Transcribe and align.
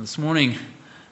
This 0.00 0.16
morning 0.16 0.56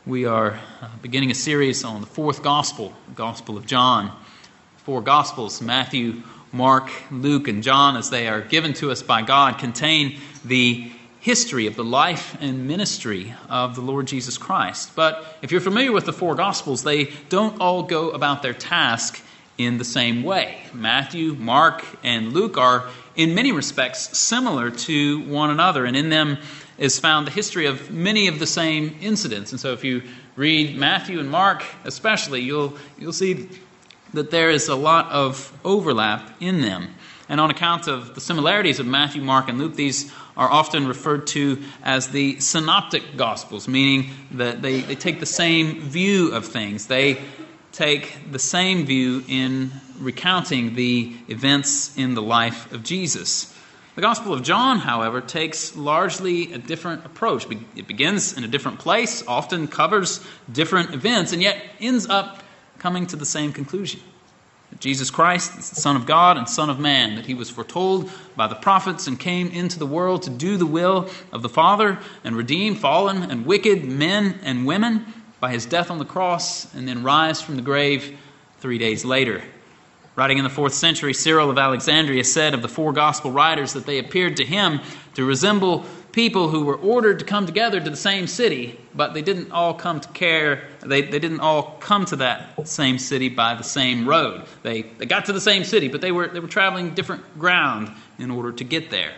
we 0.07 0.25
are 0.25 0.53
uh, 0.81 0.89
beginning 1.03 1.31
a 1.31 1.35
series 1.35 1.85
on 1.85 2.01
the 2.01 2.07
fourth 2.07 2.43
gospel, 2.43 2.95
the 3.09 3.15
Gospel 3.15 3.59
of 3.59 3.67
John. 3.67 4.11
Four 4.79 5.03
gospels, 5.03 5.61
Matthew, 5.61 6.23
Mark, 6.53 6.91
Luke, 7.11 7.49
and 7.49 7.63
John, 7.63 7.99
as 7.99 8.09
they 8.09 8.29
are 8.29 8.41
given 8.41 8.73
to 8.75 8.91
us 8.91 9.03
by 9.03 9.21
God, 9.21 9.59
contain 9.59 10.19
the 10.43 10.91
history 11.21 11.67
of 11.67 11.77
the 11.77 11.85
life 11.85 12.35
and 12.41 12.67
ministry 12.67 13.35
of 13.51 13.75
the 13.75 13.83
Lord 13.83 14.07
Jesus 14.07 14.39
Christ. 14.39 14.97
But 14.97 15.37
if 15.43 15.53
you're 15.53 15.61
familiar 15.61 15.93
with 15.93 16.07
the 16.07 16.13
four 16.15 16.35
gospels, 16.35 16.83
they 16.83 17.13
don't 17.29 17.61
all 17.61 17.83
go 17.83 18.13
about 18.13 18.43
their 18.43 18.55
task 18.55 19.23
in 19.59 19.77
the 19.77 19.85
same 19.85 20.23
way. 20.23 20.63
Matthew, 20.73 21.35
Mark, 21.35 21.85
and 22.03 22.33
Luke 22.33 22.57
are, 22.57 22.89
in 23.17 23.35
many 23.35 23.53
respects, 23.53 24.17
similar 24.17 24.71
to 24.71 25.21
one 25.29 25.51
another, 25.51 25.85
and 25.85 25.95
in 25.95 26.09
them 26.09 26.39
is 26.79 26.99
found 26.99 27.27
the 27.27 27.31
history 27.31 27.67
of 27.67 27.91
many 27.91 28.29
of 28.29 28.39
the 28.39 28.47
same 28.47 28.97
incidents. 29.01 29.51
And 29.53 29.61
so 29.61 29.73
if 29.73 29.85
you 29.85 30.03
read 30.37 30.77
Matthew 30.77 31.19
and 31.19 31.31
Mark 31.31 31.65
especially, 31.85 32.41
you'll, 32.41 32.77
you'll 32.99 33.13
see 33.13 33.49
that 34.15 34.31
there 34.31 34.51
is 34.51 34.69
a 34.69 34.75
lot 34.75 35.11
of 35.11 35.53
overlap 35.65 36.31
in 36.41 36.61
them. 36.61 36.95
And 37.29 37.41
on 37.41 37.51
account 37.51 37.89
of 37.89 38.15
the 38.15 38.21
similarities 38.23 38.81
of 38.81 38.87
Matthew, 38.87 39.21
Mark, 39.21 39.49
and 39.49 39.59
Luke, 39.59 39.75
these 39.75 40.11
are 40.37 40.51
often 40.51 40.87
referred 40.87 41.27
to 41.27 41.63
as 41.83 42.09
the 42.09 42.41
synoptic 42.41 43.17
gospels, 43.17 43.69
meaning 43.69 44.11
that 44.31 44.63
they, 44.63 44.81
they 44.81 44.95
take 44.95 45.21
the 45.21 45.27
same 45.27 45.81
view 45.81 46.33
of 46.33 46.47
things. 46.47 46.87
They 46.87 47.21
take 47.73 48.33
the 48.33 48.39
same 48.39 48.87
view 48.87 49.25
in 49.29 49.71
recounting 49.99 50.75
the 50.75 51.15
events 51.29 51.97
in 51.99 52.15
the 52.15 52.23
life 52.23 52.73
of 52.73 52.83
Jesus. 52.83 53.55
The 53.99 54.03
Gospel 54.03 54.33
of 54.33 54.45
John, 54.45 54.79
however, 54.79 55.21
takes 55.21 55.75
largely 55.75 56.53
a 56.53 56.59
different 56.59 57.05
approach. 57.05 57.49
It 57.75 57.89
begins 57.89 58.33
in 58.33 58.45
a 58.45 58.47
different 58.47 58.79
place, 58.79 59.25
often 59.27 59.67
covers 59.67 60.25
different 60.53 60.95
events, 60.95 61.33
and 61.33 61.43
yet 61.43 61.61
ends 61.81 62.07
up 62.09 62.45
coming 62.79 63.09
to 63.09 63.17
the 63.17 63.27
same 63.27 63.53
conclusion. 63.53 64.01
That 64.71 64.79
Jesus 64.79 65.11
Christ 65.11 65.59
is 65.59 65.71
the 65.71 65.81
Son 65.81 65.97
of 65.97 66.07
God 66.07 66.37
and 66.37 66.49
Son 66.49 66.71
of 66.71 66.79
Man, 66.79 67.17
that 67.17 67.27
he 67.27 67.35
was 67.35 67.51
foretold 67.51 68.09
by 68.37 68.47
the 68.47 68.55
prophets 68.55 69.09
and 69.09 69.19
came 69.19 69.49
into 69.49 69.81
the 69.81 69.87
world 69.87 70.23
to 70.23 70.31
do 70.31 70.57
the 70.57 70.65
will 70.65 71.11
of 71.33 71.43
the 71.43 71.49
Father 71.49 71.99
and 72.23 72.37
redeem 72.37 72.77
fallen 72.77 73.29
and 73.29 73.47
wicked 73.47 73.85
men 73.85 74.39
and 74.45 74.65
women 74.65 75.13
by 75.41 75.51
his 75.51 75.67
death 75.67 75.91
on 75.91 75.99
the 75.99 76.05
cross 76.05 76.73
and 76.73 76.87
then 76.87 77.03
rise 77.03 77.43
from 77.43 77.57
the 77.57 77.63
grave 77.63 78.17
three 78.61 78.79
days 78.79 79.05
later. 79.05 79.43
Writing 80.19 80.39
in 80.39 80.43
the 80.43 80.51
fourth 80.51 80.75
century, 80.75 81.15
Cyril 81.15 81.49
of 81.49 81.59
Alexandria 81.59 82.25
said 82.25 82.53
of 82.53 82.61
the 82.61 82.69
four 82.69 82.93
gospel 82.93 83.31
writers 83.31 83.75
that 83.75 83.87
they 83.87 84.01
appeared 84.01 84.39
to 84.39 84.45
him 84.45 84.81
to 85.15 85.25
resemble 85.25 85.85
people 86.11 86.49
who 86.49 86.65
were 86.65 86.75
ordered 86.75 87.21
to 87.21 87.25
come 87.25 87.47
together 87.47 87.79
to 87.79 87.89
the 87.89 87.97
same 87.97 88.27
city, 88.27 88.81
but 88.97 89.15
they 89.15 89.23
didn't 89.23 89.53
all 89.53 89.73
come 89.73 90.01
to 90.01 90.09
care, 90.09 90.65
they, 90.81 91.03
they 91.03 91.21
didn't 91.21 91.39
all 91.39 91.77
come 91.79 92.05
to 92.05 92.17
that 92.17 92.67
same 92.67 92.99
city 92.99 93.29
by 93.29 93.55
the 93.55 93.63
same 93.63 94.09
road. 94.09 94.45
They, 94.65 94.83
they 94.83 95.07
got 95.07 95.27
to 95.27 95.33
the 95.33 95.41
same 95.41 95.63
city, 95.63 95.87
but 95.87 96.01
they 96.01 96.11
were, 96.11 96.27
they 96.27 96.41
were 96.41 96.49
traveling 96.49 96.95
different 96.97 97.39
ground 97.39 97.95
in 98.19 98.33
order 98.33 98.51
to 98.51 98.65
get 98.65 98.91
there. 98.91 99.13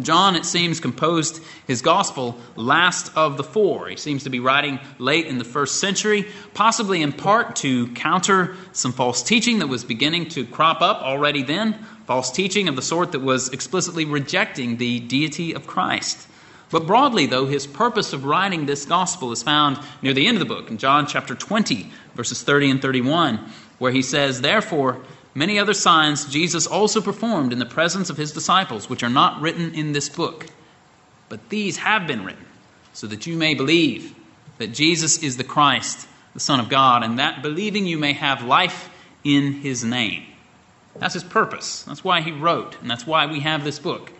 John, 0.00 0.34
it 0.36 0.44
seems, 0.44 0.80
composed 0.80 1.42
his 1.66 1.82
gospel 1.82 2.36
last 2.56 3.16
of 3.16 3.36
the 3.36 3.44
four. 3.44 3.88
He 3.88 3.96
seems 3.96 4.24
to 4.24 4.30
be 4.30 4.40
writing 4.40 4.80
late 4.98 5.26
in 5.26 5.38
the 5.38 5.44
first 5.44 5.80
century, 5.80 6.26
possibly 6.52 7.02
in 7.02 7.12
part 7.12 7.56
to 7.56 7.88
counter 7.94 8.56
some 8.72 8.92
false 8.92 9.22
teaching 9.22 9.60
that 9.60 9.68
was 9.68 9.84
beginning 9.84 10.28
to 10.30 10.44
crop 10.44 10.80
up 10.80 11.02
already 11.02 11.42
then, 11.42 11.74
false 12.06 12.30
teaching 12.30 12.68
of 12.68 12.76
the 12.76 12.82
sort 12.82 13.12
that 13.12 13.20
was 13.20 13.50
explicitly 13.50 14.04
rejecting 14.04 14.76
the 14.76 15.00
deity 15.00 15.54
of 15.54 15.66
Christ. 15.66 16.26
But 16.70 16.86
broadly, 16.86 17.26
though, 17.26 17.46
his 17.46 17.66
purpose 17.66 18.12
of 18.12 18.24
writing 18.24 18.66
this 18.66 18.84
gospel 18.84 19.30
is 19.30 19.42
found 19.42 19.78
near 20.02 20.12
the 20.12 20.26
end 20.26 20.36
of 20.36 20.40
the 20.40 20.54
book, 20.54 20.70
in 20.70 20.78
John 20.78 21.06
chapter 21.06 21.34
20, 21.34 21.90
verses 22.16 22.42
30 22.42 22.70
and 22.70 22.82
31, 22.82 23.38
where 23.78 23.92
he 23.92 24.02
says, 24.02 24.40
Therefore, 24.40 25.00
Many 25.34 25.58
other 25.58 25.74
signs 25.74 26.26
Jesus 26.26 26.66
also 26.66 27.00
performed 27.00 27.52
in 27.52 27.58
the 27.58 27.66
presence 27.66 28.08
of 28.08 28.16
his 28.16 28.32
disciples, 28.32 28.88
which 28.88 29.02
are 29.02 29.10
not 29.10 29.40
written 29.40 29.74
in 29.74 29.92
this 29.92 30.08
book. 30.08 30.46
But 31.28 31.48
these 31.48 31.78
have 31.78 32.06
been 32.06 32.24
written, 32.24 32.46
so 32.92 33.08
that 33.08 33.26
you 33.26 33.36
may 33.36 33.54
believe 33.54 34.14
that 34.58 34.68
Jesus 34.68 35.22
is 35.22 35.36
the 35.36 35.44
Christ, 35.44 36.06
the 36.34 36.40
Son 36.40 36.60
of 36.60 36.68
God, 36.68 37.02
and 37.02 37.18
that 37.18 37.42
believing 37.42 37.86
you 37.86 37.98
may 37.98 38.12
have 38.12 38.44
life 38.44 38.88
in 39.24 39.54
his 39.54 39.82
name. 39.84 40.24
That's 40.96 41.14
his 41.14 41.24
purpose. 41.24 41.82
That's 41.82 42.04
why 42.04 42.20
he 42.20 42.30
wrote, 42.30 42.80
and 42.80 42.88
that's 42.88 43.06
why 43.06 43.26
we 43.26 43.40
have 43.40 43.64
this 43.64 43.80
book, 43.80 44.12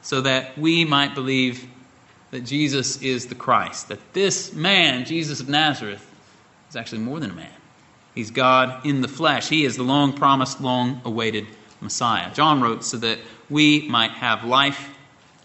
so 0.00 0.22
that 0.22 0.56
we 0.56 0.86
might 0.86 1.14
believe 1.14 1.66
that 2.30 2.46
Jesus 2.46 3.02
is 3.02 3.26
the 3.26 3.34
Christ, 3.34 3.88
that 3.88 4.14
this 4.14 4.54
man, 4.54 5.04
Jesus 5.04 5.40
of 5.40 5.50
Nazareth, 5.50 6.08
is 6.70 6.76
actually 6.76 7.00
more 7.00 7.20
than 7.20 7.30
a 7.30 7.34
man. 7.34 7.50
He's 8.14 8.30
God 8.30 8.84
in 8.84 9.00
the 9.00 9.08
flesh. 9.08 9.48
He 9.48 9.64
is 9.64 9.76
the 9.76 9.82
long 9.82 10.12
promised, 10.12 10.60
long 10.60 11.00
awaited 11.04 11.46
Messiah. 11.80 12.32
John 12.34 12.60
wrote 12.60 12.84
so 12.84 12.98
that 12.98 13.18
we 13.48 13.88
might 13.88 14.12
have 14.12 14.44
life 14.44 14.90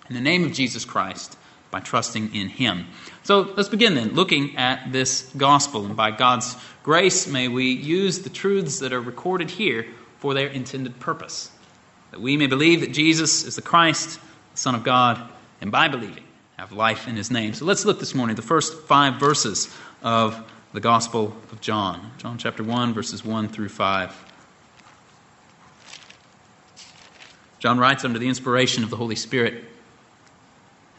in 0.10 0.16
the 0.16 0.22
name 0.22 0.44
of 0.44 0.54
Jesus 0.54 0.86
Christ 0.86 1.38
by 1.72 1.80
trusting 1.80 2.34
in 2.34 2.50
Him. 2.50 2.88
So 3.24 3.54
let's 3.56 3.70
begin 3.70 3.96
then, 3.96 4.14
looking 4.14 4.56
at 4.58 4.92
this 4.92 5.30
gospel. 5.36 5.86
And 5.86 5.96
by 5.96 6.12
God's 6.12 6.56
grace, 6.84 7.28
may 7.28 7.48
we 7.48 7.72
use 7.72 8.20
the 8.20 8.30
truths 8.30 8.80
that 8.80 8.94
are 8.94 9.02
recorded 9.02 9.50
here 9.50 9.86
for 10.20 10.34
their 10.34 10.48
intended 10.48 11.00
purpose. 11.00 11.52
That 12.12 12.22
we 12.22 12.38
may 12.38 12.48
believe 12.48 12.82
that 12.82 12.94
Jesus 12.94 13.44
is 13.44 13.56
the 13.56 13.62
Christ, 13.62 14.20
the 14.54 14.58
Son 14.58 14.76
of 14.76 14.84
God, 14.84 15.22
and 15.60 15.72
by 15.72 15.88
believing, 15.88 16.24
have 16.58 16.72
life 16.72 17.08
in 17.08 17.16
His 17.16 17.30
name. 17.30 17.54
So 17.54 17.66
let's 17.66 17.86
look 17.86 18.00
this 18.00 18.16
morning, 18.16 18.36
the 18.36 18.42
first 18.42 18.74
five 18.84 19.20
verses 19.20 19.74
of 20.02 20.42
the 20.78 20.82
Gospel 20.82 21.36
of 21.52 21.60
John. 21.60 22.12
John 22.20 22.38
chapter 22.38 22.62
1, 22.62 22.94
verses 22.94 23.26
1 23.26 23.48
through 23.48 23.70
5. 23.70 24.34
John 27.58 27.80
writes 27.80 28.06
under 28.06 28.20
the 28.20 28.28
inspiration 28.28 28.84
of 28.84 28.92
the 28.92 28.96
Holy 28.96 29.16
Spirit, 29.16 29.64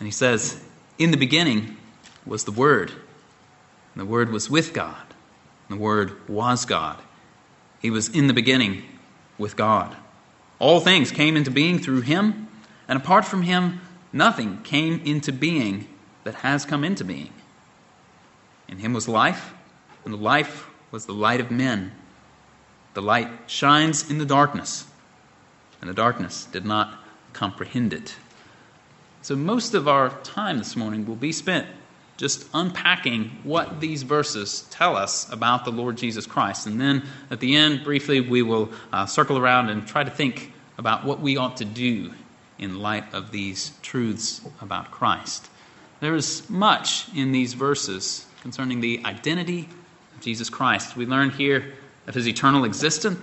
and 0.00 0.08
he 0.08 0.10
says, 0.10 0.60
In 0.98 1.12
the 1.12 1.16
beginning 1.16 1.76
was 2.26 2.42
the 2.42 2.50
Word, 2.50 2.90
and 2.90 4.00
the 4.00 4.04
Word 4.04 4.32
was 4.32 4.50
with 4.50 4.72
God, 4.72 5.14
and 5.68 5.78
the 5.78 5.80
Word 5.80 6.28
was 6.28 6.64
God. 6.64 7.00
He 7.78 7.90
was 7.90 8.08
in 8.08 8.26
the 8.26 8.34
beginning 8.34 8.82
with 9.38 9.54
God. 9.54 9.94
All 10.58 10.80
things 10.80 11.12
came 11.12 11.36
into 11.36 11.52
being 11.52 11.78
through 11.78 12.00
him, 12.00 12.48
and 12.88 12.98
apart 12.98 13.24
from 13.24 13.42
him, 13.42 13.80
nothing 14.12 14.60
came 14.62 15.00
into 15.04 15.30
being 15.30 15.86
that 16.24 16.34
has 16.34 16.64
come 16.64 16.82
into 16.82 17.04
being. 17.04 17.32
In 18.66 18.78
him 18.78 18.92
was 18.92 19.06
life 19.06 19.54
and 20.08 20.14
the 20.14 20.24
life 20.24 20.70
was 20.90 21.04
the 21.04 21.12
light 21.12 21.38
of 21.38 21.50
men. 21.50 21.92
The 22.94 23.02
light 23.02 23.28
shines 23.46 24.10
in 24.10 24.16
the 24.16 24.24
darkness, 24.24 24.86
and 25.82 25.90
the 25.90 25.94
darkness 25.94 26.46
did 26.46 26.64
not 26.64 26.94
comprehend 27.34 27.92
it. 27.92 28.16
So, 29.20 29.36
most 29.36 29.74
of 29.74 29.86
our 29.86 30.08
time 30.20 30.56
this 30.56 30.76
morning 30.76 31.04
will 31.04 31.14
be 31.14 31.30
spent 31.30 31.66
just 32.16 32.48
unpacking 32.54 33.24
what 33.42 33.80
these 33.80 34.02
verses 34.02 34.62
tell 34.70 34.96
us 34.96 35.30
about 35.30 35.66
the 35.66 35.72
Lord 35.72 35.98
Jesus 35.98 36.24
Christ. 36.24 36.66
And 36.66 36.80
then 36.80 37.02
at 37.30 37.40
the 37.40 37.54
end, 37.54 37.84
briefly, 37.84 38.22
we 38.22 38.40
will 38.40 38.70
uh, 38.90 39.04
circle 39.04 39.36
around 39.36 39.68
and 39.68 39.86
try 39.86 40.04
to 40.04 40.10
think 40.10 40.54
about 40.78 41.04
what 41.04 41.20
we 41.20 41.36
ought 41.36 41.58
to 41.58 41.66
do 41.66 42.14
in 42.58 42.80
light 42.80 43.12
of 43.12 43.30
these 43.30 43.72
truths 43.82 44.40
about 44.62 44.90
Christ. 44.90 45.50
There 46.00 46.14
is 46.14 46.48
much 46.48 47.14
in 47.14 47.32
these 47.32 47.52
verses 47.52 48.24
concerning 48.40 48.80
the 48.80 49.02
identity 49.04 49.68
Jesus 50.20 50.50
Christ. 50.50 50.96
We 50.96 51.06
learn 51.06 51.30
here 51.30 51.74
of 52.06 52.14
his 52.14 52.26
eternal 52.26 52.64
existence, 52.64 53.18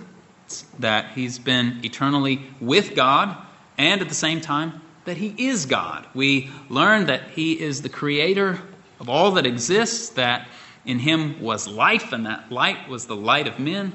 that 0.78 1.12
he's 1.12 1.38
been 1.38 1.80
eternally 1.82 2.42
with 2.60 2.94
God, 2.94 3.36
and 3.78 4.00
at 4.00 4.08
the 4.08 4.14
same 4.14 4.40
time, 4.40 4.80
that 5.04 5.16
he 5.16 5.34
is 5.38 5.66
God. 5.66 6.06
We 6.14 6.50
learn 6.68 7.06
that 7.06 7.30
he 7.30 7.60
is 7.60 7.82
the 7.82 7.88
creator 7.88 8.60
of 9.00 9.08
all 9.08 9.32
that 9.32 9.46
exists, 9.46 10.10
that 10.10 10.48
in 10.84 11.00
him 11.00 11.40
was 11.40 11.66
life, 11.66 12.12
and 12.12 12.26
that 12.26 12.50
light 12.50 12.88
was 12.88 13.06
the 13.06 13.16
light 13.16 13.46
of 13.48 13.58
men. 13.58 13.92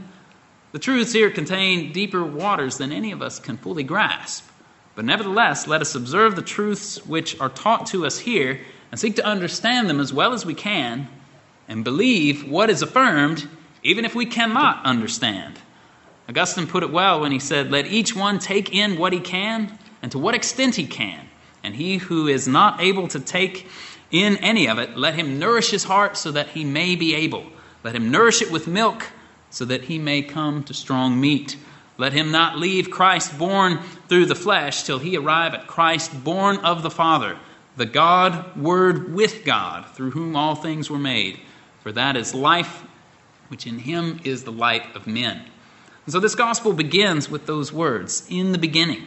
The 0.71 0.79
truths 0.79 1.13
here 1.13 1.29
contain 1.29 1.91
deeper 1.91 2.23
waters 2.23 2.77
than 2.77 2.91
any 2.91 3.11
of 3.11 3.21
us 3.21 3.39
can 3.39 3.57
fully 3.57 3.83
grasp. 3.83 4.47
But 4.95 5.05
nevertheless, 5.05 5.67
let 5.67 5.81
us 5.81 5.95
observe 5.95 6.35
the 6.35 6.41
truths 6.41 7.05
which 7.05 7.39
are 7.39 7.49
taught 7.49 7.87
to 7.87 8.05
us 8.05 8.19
here 8.19 8.59
and 8.91 8.99
seek 8.99 9.15
to 9.15 9.25
understand 9.25 9.89
them 9.89 9.99
as 9.99 10.13
well 10.13 10.33
as 10.33 10.45
we 10.45 10.53
can 10.53 11.07
and 11.67 11.83
believe 11.83 12.49
what 12.49 12.69
is 12.69 12.81
affirmed, 12.81 13.47
even 13.83 14.05
if 14.05 14.15
we 14.15 14.25
cannot 14.25 14.83
understand. 14.85 15.59
Augustine 16.29 16.67
put 16.67 16.83
it 16.83 16.91
well 16.91 17.21
when 17.21 17.31
he 17.31 17.39
said, 17.39 17.71
Let 17.71 17.87
each 17.87 18.15
one 18.15 18.39
take 18.39 18.73
in 18.73 18.97
what 18.97 19.13
he 19.13 19.19
can, 19.19 19.77
and 20.01 20.11
to 20.11 20.19
what 20.19 20.35
extent 20.35 20.75
he 20.75 20.85
can. 20.85 21.27
And 21.63 21.75
he 21.75 21.97
who 21.97 22.27
is 22.27 22.47
not 22.47 22.81
able 22.81 23.07
to 23.09 23.19
take 23.19 23.67
in 24.11 24.37
any 24.37 24.67
of 24.67 24.77
it, 24.79 24.97
let 24.97 25.15
him 25.15 25.39
nourish 25.39 25.71
his 25.71 25.83
heart 25.83 26.17
so 26.17 26.31
that 26.31 26.49
he 26.49 26.63
may 26.63 26.95
be 26.95 27.15
able. 27.15 27.45
Let 27.83 27.95
him 27.95 28.11
nourish 28.11 28.41
it 28.41 28.51
with 28.51 28.67
milk 28.67 29.07
so 29.49 29.65
that 29.65 29.83
he 29.83 29.97
may 29.97 30.21
come 30.21 30.63
to 30.63 30.73
strong 30.73 31.19
meat. 31.19 31.57
Let 31.97 32.13
him 32.13 32.31
not 32.31 32.57
leave 32.57 32.89
Christ 32.89 33.37
born 33.37 33.79
through 34.07 34.25
the 34.25 34.35
flesh 34.35 34.83
till 34.83 34.99
he 34.99 35.17
arrive 35.17 35.53
at 35.53 35.67
Christ 35.67 36.23
born 36.23 36.57
of 36.57 36.83
the 36.83 36.89
Father. 36.89 37.37
the 37.77 37.85
God 37.85 38.57
Word 38.57 39.13
with 39.13 39.45
God, 39.45 39.85
through 39.93 40.11
whom 40.11 40.35
all 40.35 40.55
things 40.55 40.89
were 40.89 40.99
made. 40.99 41.39
For 41.81 41.91
that 41.91 42.15
is 42.15 42.33
life, 42.33 42.83
which 43.47 43.67
in 43.67 43.79
him 43.79 44.19
is 44.23 44.43
the 44.43 44.51
light 44.51 44.95
of 44.95 45.07
men. 45.07 45.43
And 46.05 46.13
so 46.13 46.19
this 46.19 46.35
gospel 46.35 46.73
begins 46.73 47.29
with 47.29 47.45
those 47.45 47.71
words, 47.71 48.25
in 48.29 48.51
the 48.51 48.57
beginning. 48.57 49.03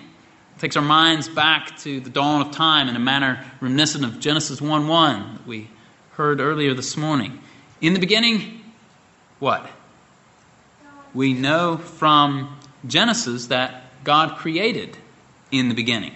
It 0.56 0.61
takes 0.61 0.76
our 0.76 0.82
minds 0.82 1.29
back 1.29 1.76
to 1.81 2.00
the 2.00 2.11
dawn 2.11 2.41
of 2.41 2.53
time 2.53 2.88
in 2.88 2.94
a 2.94 3.00
manner 3.00 3.44
reminiscent 3.61 4.05
of 4.05 4.21
Genesis 4.21 4.61
1 4.61 4.87
1 4.87 5.35
that 5.35 5.47
we 5.47 5.69
heard 6.12 6.41
earlier 6.41 6.75
this 6.75 6.97
morning. 6.97 7.41
In 7.81 7.93
the 7.93 8.00
beginning, 8.00 8.62
what? 9.41 9.69
We 11.12 11.32
know 11.32 11.76
from 11.76 12.56
Genesis 12.87 13.49
that 13.49 13.82
God 14.05 14.37
created 14.37 14.97
in 15.50 15.69
the 15.69 15.75
beginning. 15.75 16.12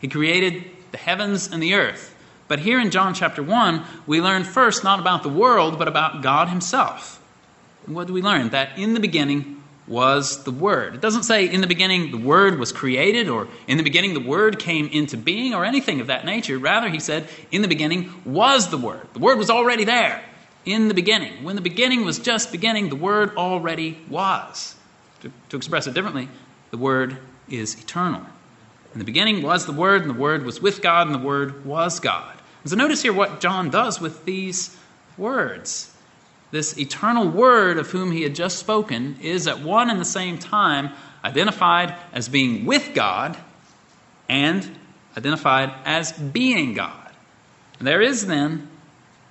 He 0.00 0.08
created 0.08 0.64
the 0.92 0.98
heavens 0.98 1.50
and 1.52 1.62
the 1.62 1.74
earth. 1.74 2.15
But 2.48 2.60
here 2.60 2.80
in 2.80 2.90
John 2.90 3.14
chapter 3.14 3.42
1, 3.42 3.84
we 4.06 4.20
learn 4.20 4.44
first 4.44 4.84
not 4.84 5.00
about 5.00 5.22
the 5.22 5.28
world, 5.28 5.78
but 5.78 5.88
about 5.88 6.22
God 6.22 6.48
Himself. 6.48 7.20
And 7.86 7.94
what 7.94 8.06
do 8.06 8.12
we 8.12 8.22
learn? 8.22 8.50
That 8.50 8.78
in 8.78 8.94
the 8.94 9.00
beginning 9.00 9.62
was 9.86 10.44
the 10.44 10.50
Word. 10.50 10.94
It 10.94 11.00
doesn't 11.00 11.24
say 11.24 11.48
in 11.48 11.60
the 11.60 11.66
beginning 11.66 12.10
the 12.10 12.18
Word 12.18 12.58
was 12.58 12.72
created, 12.72 13.28
or 13.28 13.48
in 13.66 13.76
the 13.76 13.84
beginning 13.84 14.14
the 14.14 14.20
Word 14.20 14.58
came 14.58 14.88
into 14.88 15.16
being, 15.16 15.54
or 15.54 15.64
anything 15.64 16.00
of 16.00 16.08
that 16.08 16.24
nature. 16.24 16.58
Rather, 16.58 16.88
He 16.88 17.00
said 17.00 17.28
in 17.50 17.62
the 17.62 17.68
beginning 17.68 18.12
was 18.24 18.70
the 18.70 18.78
Word. 18.78 19.06
The 19.12 19.20
Word 19.20 19.38
was 19.38 19.50
already 19.50 19.84
there 19.84 20.22
in 20.64 20.88
the 20.88 20.94
beginning. 20.94 21.44
When 21.44 21.56
the 21.56 21.62
beginning 21.62 22.04
was 22.04 22.18
just 22.18 22.52
beginning, 22.52 22.88
the 22.88 22.96
Word 22.96 23.36
already 23.36 23.98
was. 24.08 24.74
To, 25.22 25.32
to 25.48 25.56
express 25.56 25.86
it 25.86 25.94
differently, 25.94 26.28
the 26.70 26.78
Word 26.78 27.16
is 27.48 27.80
eternal. 27.80 28.22
In 28.92 28.98
the 28.98 29.04
beginning 29.04 29.42
was 29.42 29.66
the 29.66 29.72
Word, 29.72 30.02
and 30.02 30.10
the 30.10 30.18
Word 30.18 30.44
was 30.44 30.60
with 30.60 30.82
God, 30.82 31.06
and 31.06 31.14
the 31.14 31.20
Word 31.20 31.64
was 31.64 32.00
God. 32.00 32.35
And 32.66 32.70
so 32.72 32.76
notice 32.76 33.00
here 33.00 33.12
what 33.12 33.38
John 33.38 33.70
does 33.70 34.00
with 34.00 34.24
these 34.24 34.76
words. 35.16 35.94
This 36.50 36.76
eternal 36.76 37.28
Word 37.28 37.78
of 37.78 37.90
whom 37.90 38.10
he 38.10 38.24
had 38.24 38.34
just 38.34 38.58
spoken 38.58 39.18
is 39.22 39.46
at 39.46 39.60
one 39.60 39.88
and 39.88 40.00
the 40.00 40.04
same 40.04 40.36
time 40.36 40.90
identified 41.22 41.94
as 42.12 42.28
being 42.28 42.66
with 42.66 42.92
God 42.92 43.36
and 44.28 44.68
identified 45.16 45.72
as 45.84 46.10
being 46.10 46.74
God. 46.74 47.12
There 47.78 48.02
is 48.02 48.26
then 48.26 48.68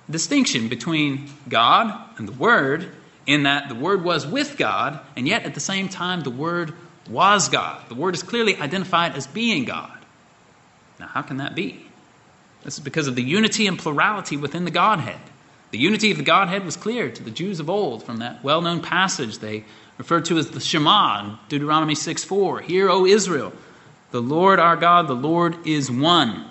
distinction 0.08 0.68
between 0.68 1.28
God 1.46 1.94
and 2.16 2.26
the 2.26 2.32
Word 2.32 2.90
in 3.26 3.42
that 3.42 3.68
the 3.68 3.74
Word 3.74 4.02
was 4.02 4.26
with 4.26 4.56
God, 4.56 4.98
and 5.14 5.28
yet 5.28 5.42
at 5.42 5.52
the 5.52 5.60
same 5.60 5.90
time 5.90 6.22
the 6.22 6.30
Word 6.30 6.72
was 7.10 7.50
God. 7.50 7.86
The 7.90 7.96
Word 7.96 8.14
is 8.14 8.22
clearly 8.22 8.56
identified 8.56 9.14
as 9.14 9.26
being 9.26 9.66
God. 9.66 9.92
Now, 10.98 11.08
how 11.08 11.20
can 11.20 11.36
that 11.36 11.54
be? 11.54 11.85
This 12.64 12.74
is 12.74 12.80
because 12.84 13.06
of 13.06 13.14
the 13.14 13.22
unity 13.22 13.66
and 13.66 13.78
plurality 13.78 14.36
within 14.36 14.64
the 14.64 14.70
Godhead. 14.70 15.20
The 15.70 15.78
unity 15.78 16.10
of 16.10 16.16
the 16.16 16.22
Godhead 16.22 16.64
was 16.64 16.76
clear 16.76 17.10
to 17.10 17.22
the 17.22 17.30
Jews 17.30 17.60
of 17.60 17.68
old 17.68 18.02
from 18.02 18.18
that 18.18 18.42
well 18.42 18.62
known 18.62 18.80
passage 18.80 19.38
they 19.38 19.64
referred 19.98 20.24
to 20.26 20.38
as 20.38 20.50
the 20.50 20.60
Shema 20.60 21.24
in 21.24 21.38
Deuteronomy 21.48 21.94
6 21.94 22.24
4. 22.24 22.60
Hear, 22.60 22.88
O 22.88 23.06
Israel, 23.06 23.52
the 24.10 24.22
Lord 24.22 24.58
our 24.58 24.76
God, 24.76 25.08
the 25.08 25.14
Lord 25.14 25.66
is 25.66 25.90
one. 25.90 26.44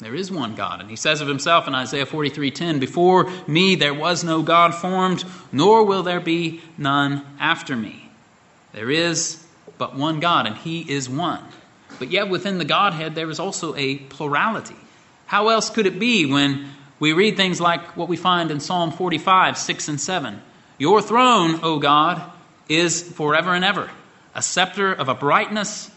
There 0.00 0.14
is 0.14 0.30
one 0.30 0.54
God. 0.54 0.80
And 0.80 0.88
he 0.88 0.96
says 0.96 1.20
of 1.20 1.28
himself 1.28 1.66
in 1.66 1.74
Isaiah 1.74 2.06
43:10, 2.06 2.78
"Before 2.78 3.30
me 3.46 3.74
there 3.74 3.94
was 3.94 4.22
no 4.22 4.42
God 4.42 4.74
formed, 4.74 5.24
nor 5.50 5.84
will 5.84 6.02
there 6.02 6.20
be 6.20 6.60
none 6.76 7.24
after 7.40 7.74
me." 7.74 8.10
There 8.72 8.90
is 8.90 9.44
but 9.78 9.96
one 9.96 10.20
God, 10.20 10.46
and 10.46 10.56
He 10.56 10.80
is 10.80 11.08
one. 11.08 11.42
But 11.98 12.10
yet 12.10 12.28
within 12.28 12.58
the 12.58 12.64
Godhead, 12.64 13.14
there 13.14 13.30
is 13.30 13.40
also 13.40 13.74
a 13.74 13.96
plurality. 13.96 14.76
How 15.26 15.48
else 15.48 15.70
could 15.70 15.86
it 15.86 15.98
be 15.98 16.26
when 16.26 16.70
we 17.00 17.12
read 17.12 17.36
things 17.36 17.60
like 17.60 17.96
what 17.96 18.08
we 18.08 18.16
find 18.16 18.50
in 18.50 18.60
Psalm 18.60 18.92
45, 18.92 19.58
6 19.58 19.88
and 19.88 20.00
7? 20.00 20.42
Your 20.78 21.02
throne, 21.02 21.60
O 21.62 21.78
God, 21.78 22.22
is 22.68 23.02
forever 23.02 23.54
and 23.54 23.64
ever. 23.64 23.90
A 24.34 24.42
scepter 24.42 24.92
of 24.92 25.08
uprightness 25.08 25.90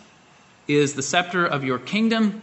is 0.68 0.96
the 0.96 1.04
scepter 1.04 1.46
of 1.46 1.64
your 1.64 1.80
kingdom. 1.80 2.42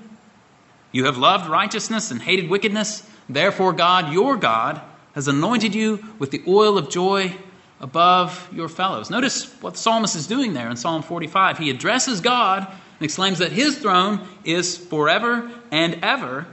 You 0.93 1.06
have 1.06 1.19
loved 1.19 1.49
righteousness 1.49 2.11
and 2.11 2.22
hated 2.22 2.49
wickedness. 2.49 3.08
Therefore, 3.28 3.72
God, 3.72 4.12
your 4.12 4.37
God, 4.37 4.81
has 5.14 5.28
anointed 5.28 5.75
you 5.75 6.04
with 6.19 6.31
the 6.31 6.43
oil 6.46 6.78
of 6.78 6.90
joy 6.90 7.34
above 7.81 8.49
your 8.52 8.69
fellows. 8.69 9.11
Notice 9.11 9.44
what 9.61 9.75
the 9.75 9.78
psalmist 9.78 10.16
is 10.16 10.26
doing 10.26 10.54
there 10.54 10.70
in 10.70 10.76
Psalm 10.76 11.02
45. 11.02 11.58
He 11.58 11.70
addresses 11.70 12.20
God 12.20 12.66
and 12.99 13.05
exclaims 13.05 13.39
that 13.39 13.53
his 13.53 13.79
throne 13.79 14.27
is 14.45 14.77
forever 14.77 15.50
and 15.71 15.99
ever. 16.03 16.47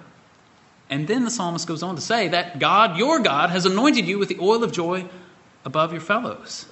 And 0.89 1.07
then 1.07 1.23
the 1.23 1.31
psalmist 1.31 1.67
goes 1.67 1.81
on 1.81 1.95
to 1.95 2.01
say 2.01 2.27
that 2.27 2.59
God, 2.59 2.97
your 2.97 3.19
God, 3.19 3.49
has 3.49 3.65
anointed 3.65 4.05
you 4.05 4.19
with 4.19 4.29
the 4.29 4.37
oil 4.39 4.63
of 4.63 4.71
joy 4.71 5.05
above 5.63 5.91
your 5.91 6.01
fellows. 6.01 6.67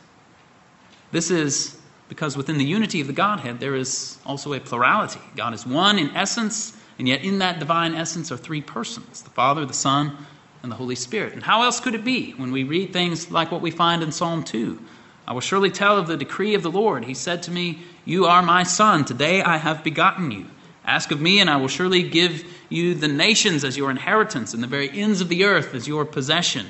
This 1.11 1.31
is 1.31 1.79
because 2.09 2.37
within 2.37 2.59
the 2.59 2.65
unity 2.65 3.01
of 3.01 3.07
the 3.07 3.13
Godhead, 3.13 3.59
there 3.59 3.75
is 3.75 4.19
also 4.25 4.53
a 4.53 4.59
plurality. 4.59 5.19
God 5.35 5.53
is 5.55 5.65
one 5.65 5.97
in 5.97 6.15
essence, 6.15 6.77
and 6.99 7.07
yet 7.07 7.23
in 7.23 7.39
that 7.39 7.57
divine 7.57 7.95
essence 7.95 8.31
are 8.31 8.37
three 8.37 8.61
persons 8.61 9.23
the 9.23 9.31
Father, 9.31 9.65
the 9.65 9.73
Son, 9.73 10.15
and 10.61 10.71
the 10.71 10.75
Holy 10.75 10.95
Spirit. 10.95 11.33
And 11.33 11.41
how 11.41 11.63
else 11.63 11.79
could 11.79 11.95
it 11.95 12.05
be 12.05 12.31
when 12.33 12.51
we 12.51 12.63
read 12.63 12.93
things 12.93 13.31
like 13.31 13.51
what 13.51 13.61
we 13.61 13.71
find 13.71 14.03
in 14.03 14.11
Psalm 14.11 14.43
2? 14.43 14.79
I 15.25 15.33
will 15.33 15.41
surely 15.41 15.71
tell 15.71 15.97
of 15.97 16.07
the 16.07 16.17
decree 16.17 16.53
of 16.53 16.63
the 16.63 16.71
Lord. 16.71 17.05
He 17.05 17.13
said 17.13 17.43
to 17.43 17.51
me, 17.51 17.83
You 18.05 18.25
are 18.25 18.41
my 18.41 18.63
son. 18.63 19.05
Today 19.05 19.41
I 19.41 19.57
have 19.57 19.83
begotten 19.83 20.31
you. 20.31 20.47
Ask 20.85 21.11
of 21.11 21.21
me, 21.21 21.39
and 21.39 21.49
I 21.49 21.55
will 21.55 21.69
surely 21.69 22.03
give 22.03 22.43
you 22.67 22.93
the 22.93 23.07
nations 23.07 23.63
as 23.63 23.77
your 23.77 23.89
inheritance, 23.89 24.53
and 24.53 24.61
the 24.61 24.67
very 24.67 24.89
ends 24.89 25.21
of 25.21 25.29
the 25.29 25.45
earth 25.45 25.73
as 25.73 25.87
your 25.87 26.03
possession. 26.03 26.65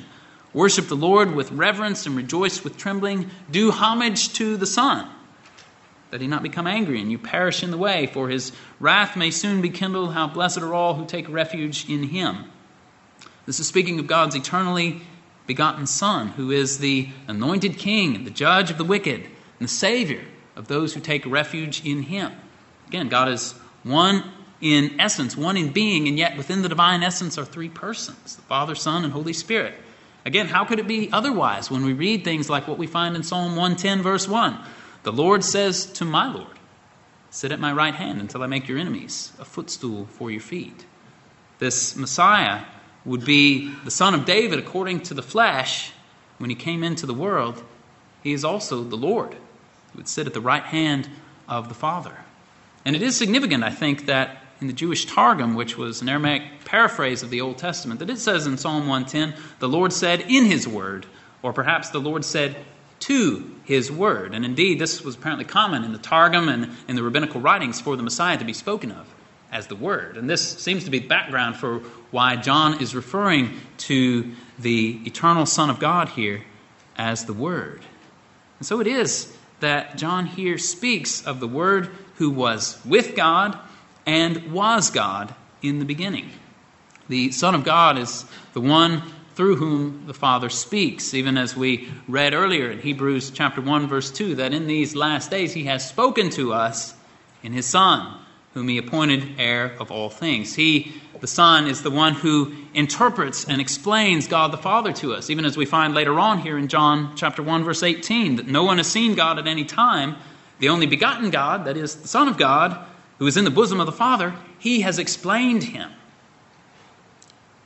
Worship 0.54 0.88
the 0.88 0.96
Lord 0.96 1.34
with 1.34 1.52
reverence 1.52 2.06
and 2.06 2.16
rejoice 2.16 2.64
with 2.64 2.78
trembling. 2.78 3.32
Do 3.50 3.72
homage 3.72 4.34
to 4.34 4.56
the 4.56 4.68
Son, 4.68 5.10
that 6.12 6.22
he 6.22 6.28
not 6.28 6.44
become 6.44 6.68
angry 6.68 7.02
and 7.02 7.12
you 7.12 7.18
perish 7.18 7.64
in 7.64 7.72
the 7.72 7.78
way, 7.78 8.06
for 8.06 8.30
his 8.30 8.52
wrath 8.80 9.18
may 9.18 9.32
soon 9.32 9.62
be 9.62 9.72
kindled. 9.72 10.14
How 10.14 10.28
blessed 10.28 10.60
are 10.60 10.76
all 10.76 10.94
who 10.94 11.08
take 11.08 11.28
refuge 11.28 11.90
in 11.90 12.04
him. 12.04 12.46
This 13.48 13.60
is 13.60 13.68
speaking 13.68 14.00
of 14.00 14.06
God's 14.06 14.36
eternally 14.36 15.02
begotten 15.46 15.86
Son, 15.86 16.30
who 16.30 16.52
is 16.52 16.80
the 16.80 17.10
anointed 17.28 17.78
King, 17.78 18.24
the 18.24 18.32
judge 18.32 18.72
of 18.72 18.78
the 18.78 18.84
wicked, 18.84 19.22
and 19.24 19.68
the 19.68 19.68
Savior 19.68 20.24
of 20.56 20.68
those 20.68 20.94
who 20.94 21.00
take 21.00 21.26
refuge 21.26 21.86
in 21.86 22.04
Him. 22.04 22.32
Again, 22.88 23.10
God 23.10 23.30
is 23.30 23.54
one 23.84 24.24
in 24.62 25.00
essence, 25.00 25.36
one 25.36 25.58
in 25.58 25.72
being, 25.72 26.08
and 26.08 26.18
yet 26.18 26.38
within 26.38 26.62
the 26.62 26.70
divine 26.70 27.04
essence 27.04 27.38
are 27.38 27.46
three 27.46 27.70
persons 27.70 28.36
the 28.36 28.42
Father, 28.44 28.76
Son, 28.76 29.04
and 29.04 29.12
Holy 29.12 29.34
Spirit. 29.34 29.74
Again, 30.26 30.48
how 30.48 30.64
could 30.64 30.80
it 30.80 30.88
be 30.88 31.12
otherwise 31.12 31.70
when 31.70 31.84
we 31.84 31.92
read 31.92 32.24
things 32.24 32.50
like 32.50 32.68
what 32.68 32.78
we 32.78 32.88
find 32.88 33.16
in 33.16 33.24
Psalm 33.24 33.58
110, 33.58 34.02
verse 34.02 34.28
1? 34.28 34.58
The 35.04 35.12
Lord 35.12 35.44
says 35.44 35.86
to 35.94 36.06
my 36.06 36.32
Lord, 36.32 36.48
Sit 37.30 37.52
at 37.52 37.60
my 37.60 37.74
right 37.74 37.96
hand 37.96 38.22
until 38.22 38.42
I 38.42 38.48
make 38.48 38.68
your 38.68 38.78
enemies 38.78 39.34
a 39.40 39.44
footstool 39.44 40.06
for 40.06 40.32
your 40.32 40.40
feet. 40.40 40.86
This 41.60 41.96
Messiah 41.98 42.64
would 43.06 43.26
be 43.26 43.74
the 43.84 43.92
son 43.92 44.14
of 44.14 44.26
David 44.26 44.60
according 44.60 45.02
to 45.02 45.14
the 45.14 45.22
flesh, 45.22 45.92
when 46.38 46.50
he 46.50 46.56
came 46.56 46.84
into 46.84 47.06
the 47.06 47.14
world, 47.14 47.64
he 48.22 48.34
is 48.34 48.46
also 48.46 48.84
the 48.84 48.96
Lord, 48.96 49.34
who 49.34 49.98
would 49.98 50.08
sit 50.08 50.28
at 50.28 50.34
the 50.34 50.42
right 50.42 50.64
hand 50.64 51.10
of 51.48 51.68
the 51.68 51.76
Father. 51.76 52.18
And 52.86 52.96
it 52.96 53.02
is 53.02 53.18
significant, 53.18 53.64
I 53.64 53.70
think, 53.70 54.06
that 54.06 54.38
in 54.62 54.68
the 54.68 54.74
Jewish 54.74 55.06
Targum, 55.06 55.56
which 55.56 55.78
was 55.78 56.02
an 56.02 56.10
Aramaic 56.10 56.66
paraphrase 56.66 57.24
of 57.24 57.30
the 57.30 57.42
Old 57.42 57.58
Testament, 57.58 58.00
that 58.00 58.10
it 58.10 58.20
says 58.20 58.48
in 58.48 58.58
Psalm 58.58 58.88
110, 58.88 59.34
the 59.60 59.70
Lord 59.70 59.92
said 59.92 60.22
in 60.22 60.46
his 60.46 60.68
word, 60.68 61.06
or 61.42 61.52
perhaps 61.52 61.90
the 61.90 62.00
Lord 62.00 62.24
said 62.24 62.56
to 63.02 63.52
his 63.66 63.92
word. 63.92 64.34
And 64.34 64.46
indeed, 64.46 64.80
this 64.80 65.02
was 65.04 65.16
apparently 65.16 65.46
common 65.46 65.84
in 65.84 65.92
the 65.92 65.98
Targum 65.98 66.48
and 66.48 66.72
in 66.88 66.96
the 66.96 67.04
rabbinical 67.04 67.42
writings 67.42 67.82
for 67.82 67.98
the 67.98 68.04
Messiah 68.04 68.38
to 68.38 68.46
be 68.46 68.54
spoken 68.54 68.92
of 68.92 69.13
as 69.54 69.68
the 69.68 69.76
Word. 69.76 70.18
And 70.18 70.28
this 70.28 70.42
seems 70.58 70.84
to 70.86 70.90
be 70.90 71.00
the 71.00 71.08
background 71.08 71.56
for 71.56 71.80
why 72.10 72.36
John 72.36 72.82
is 72.82 72.96
referring 72.96 73.62
to 73.78 74.34
the 74.58 75.00
eternal 75.06 75.46
Son 75.46 75.70
of 75.70 75.80
God 75.80 76.10
here 76.10 76.44
as 76.98 77.26
the 77.26 77.34
Word. 77.34 77.84
And 78.58 78.66
so 78.66 78.82
it 78.82 78.88
is 78.88 79.32
that 79.60 79.96
John 79.96 80.26
here 80.26 80.58
speaks 80.58 81.26
of 81.26 81.40
the 81.40 81.48
Word 81.48 81.92
who 82.16 82.32
was 82.32 82.84
with 82.84 83.16
God 83.16 83.58
and 84.08 84.52
was 84.52 84.90
God 84.90 85.34
in 85.62 85.80
the 85.80 85.86
beginning. 85.86 86.32
The 87.08 87.32
Son 87.32 87.54
of 87.54 87.64
God 87.64 87.98
is 87.98 88.26
the 88.54 88.62
one 88.62 89.04
through 89.36 89.58
whom 89.58 90.06
the 90.08 90.14
Father 90.14 90.50
speaks, 90.50 91.14
even 91.14 91.38
as 91.38 91.56
we 91.56 91.90
read 92.08 92.34
earlier 92.34 92.72
in 92.72 92.80
Hebrews 92.80 93.32
chapter 93.32 93.62
1 93.62 93.88
verse 93.88 94.12
2 94.12 94.36
that 94.36 94.54
in 94.54 94.66
these 94.66 94.96
last 94.96 95.30
days 95.30 95.54
he 95.54 95.66
has 95.66 95.88
spoken 95.88 96.32
to 96.32 96.54
us 96.54 96.96
in 97.44 97.54
his 97.54 97.68
Son 97.68 98.20
whom 98.54 98.68
he 98.68 98.78
appointed 98.78 99.40
heir 99.40 99.76
of 99.80 99.92
all 99.92 100.10
things. 100.10 100.54
He, 100.54 100.94
the 101.20 101.28
Son, 101.28 101.68
is 101.68 101.82
the 101.82 101.90
one 101.90 102.14
who 102.14 102.54
interprets 102.74 103.46
and 103.46 103.60
explains 103.60 104.28
God 104.28 104.52
the 104.52 104.58
Father 104.58 104.92
to 104.94 105.14
us, 105.14 105.30
even 105.30 105.46
as 105.46 105.58
we 105.58 105.66
find 105.66 105.94
later 105.94 106.20
on 106.20 106.40
here 106.40 106.58
in 106.58 106.68
John 106.68 107.16
chapter 107.16 107.42
1, 107.42 107.64
verse 107.64 107.82
18, 107.82 108.36
that 108.36 108.48
no 108.48 108.64
one 108.64 108.78
has 108.78 108.88
seen 108.88 109.16
God 109.16 109.40
at 109.40 109.48
any 109.48 109.66
time. 109.66 110.16
The 110.60 110.70
only 110.70 110.86
begotten 110.86 111.30
God, 111.30 111.66
that 111.66 111.78
is 111.78 111.96
the 111.96 112.08
Son 112.08 112.28
of 112.28 112.38
God, 112.38 112.78
who 113.20 113.28
is 113.28 113.38
in 113.38 113.46
the 113.46 113.52
bosom 113.52 113.80
of 113.80 113.86
the 113.86 113.92
Father, 113.92 114.36
he 114.60 114.82
has 114.82 115.00
explained 115.00 115.64
him. 115.64 115.90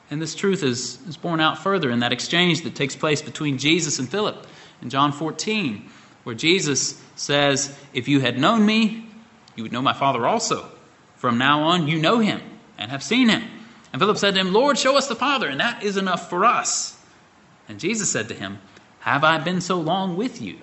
And 0.09 0.21
this 0.21 0.35
truth 0.35 0.63
is, 0.63 0.99
is 1.07 1.17
borne 1.17 1.41
out 1.41 1.57
further 1.57 1.91
in 1.91 1.99
that 1.99 2.13
exchange 2.13 2.61
that 2.61 2.75
takes 2.75 2.95
place 2.95 3.21
between 3.21 3.57
Jesus 3.57 3.99
and 3.99 4.07
Philip 4.07 4.47
in 4.81 4.89
John 4.89 5.11
14, 5.11 5.89
where 6.23 6.35
Jesus 6.35 7.01
says, 7.15 7.77
If 7.93 8.07
you 8.07 8.19
had 8.19 8.39
known 8.39 8.65
me, 8.65 9.09
you 9.55 9.63
would 9.63 9.73
know 9.73 9.81
my 9.81 9.93
Father 9.93 10.25
also. 10.25 10.69
From 11.17 11.37
now 11.37 11.63
on, 11.63 11.87
you 11.87 11.99
know 11.99 12.19
him 12.19 12.41
and 12.77 12.91
have 12.91 13.03
seen 13.03 13.29
him. 13.29 13.43
And 13.91 14.01
Philip 14.01 14.17
said 14.17 14.35
to 14.35 14.41
him, 14.41 14.53
Lord, 14.53 14.77
show 14.77 14.97
us 14.97 15.07
the 15.07 15.15
Father, 15.15 15.47
and 15.47 15.59
that 15.59 15.83
is 15.83 15.97
enough 15.97 16.29
for 16.29 16.45
us. 16.45 16.99
And 17.67 17.79
Jesus 17.79 18.09
said 18.09 18.27
to 18.29 18.33
him, 18.33 18.59
Have 18.99 19.23
I 19.23 19.39
been 19.39 19.61
so 19.61 19.79
long 19.79 20.15
with 20.15 20.41
you, 20.41 20.57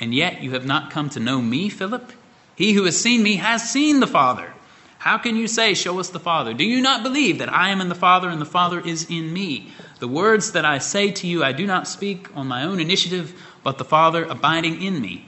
and 0.00 0.14
yet 0.14 0.42
you 0.42 0.52
have 0.52 0.66
not 0.66 0.90
come 0.90 1.10
to 1.10 1.20
know 1.20 1.40
me, 1.42 1.68
Philip? 1.68 2.12
He 2.56 2.72
who 2.72 2.84
has 2.84 2.98
seen 2.98 3.22
me 3.22 3.36
has 3.36 3.70
seen 3.70 4.00
the 4.00 4.06
Father. 4.06 4.52
How 4.98 5.16
can 5.18 5.36
you 5.36 5.48
say, 5.48 5.74
Show 5.74 5.98
us 5.98 6.10
the 6.10 6.20
Father? 6.20 6.54
Do 6.54 6.64
you 6.64 6.80
not 6.80 7.02
believe 7.02 7.38
that 7.38 7.52
I 7.52 7.70
am 7.70 7.80
in 7.80 7.88
the 7.88 7.94
Father 7.94 8.28
and 8.28 8.40
the 8.40 8.46
Father 8.46 8.80
is 8.80 9.10
in 9.10 9.32
me? 9.32 9.72
The 9.98 10.08
words 10.08 10.52
that 10.52 10.64
I 10.64 10.78
say 10.78 11.10
to 11.12 11.26
you, 11.26 11.44
I 11.44 11.52
do 11.52 11.66
not 11.66 11.88
speak 11.88 12.34
on 12.36 12.46
my 12.46 12.64
own 12.64 12.80
initiative, 12.80 13.38
but 13.62 13.78
the 13.78 13.84
Father 13.84 14.24
abiding 14.24 14.82
in 14.82 15.00
me 15.00 15.26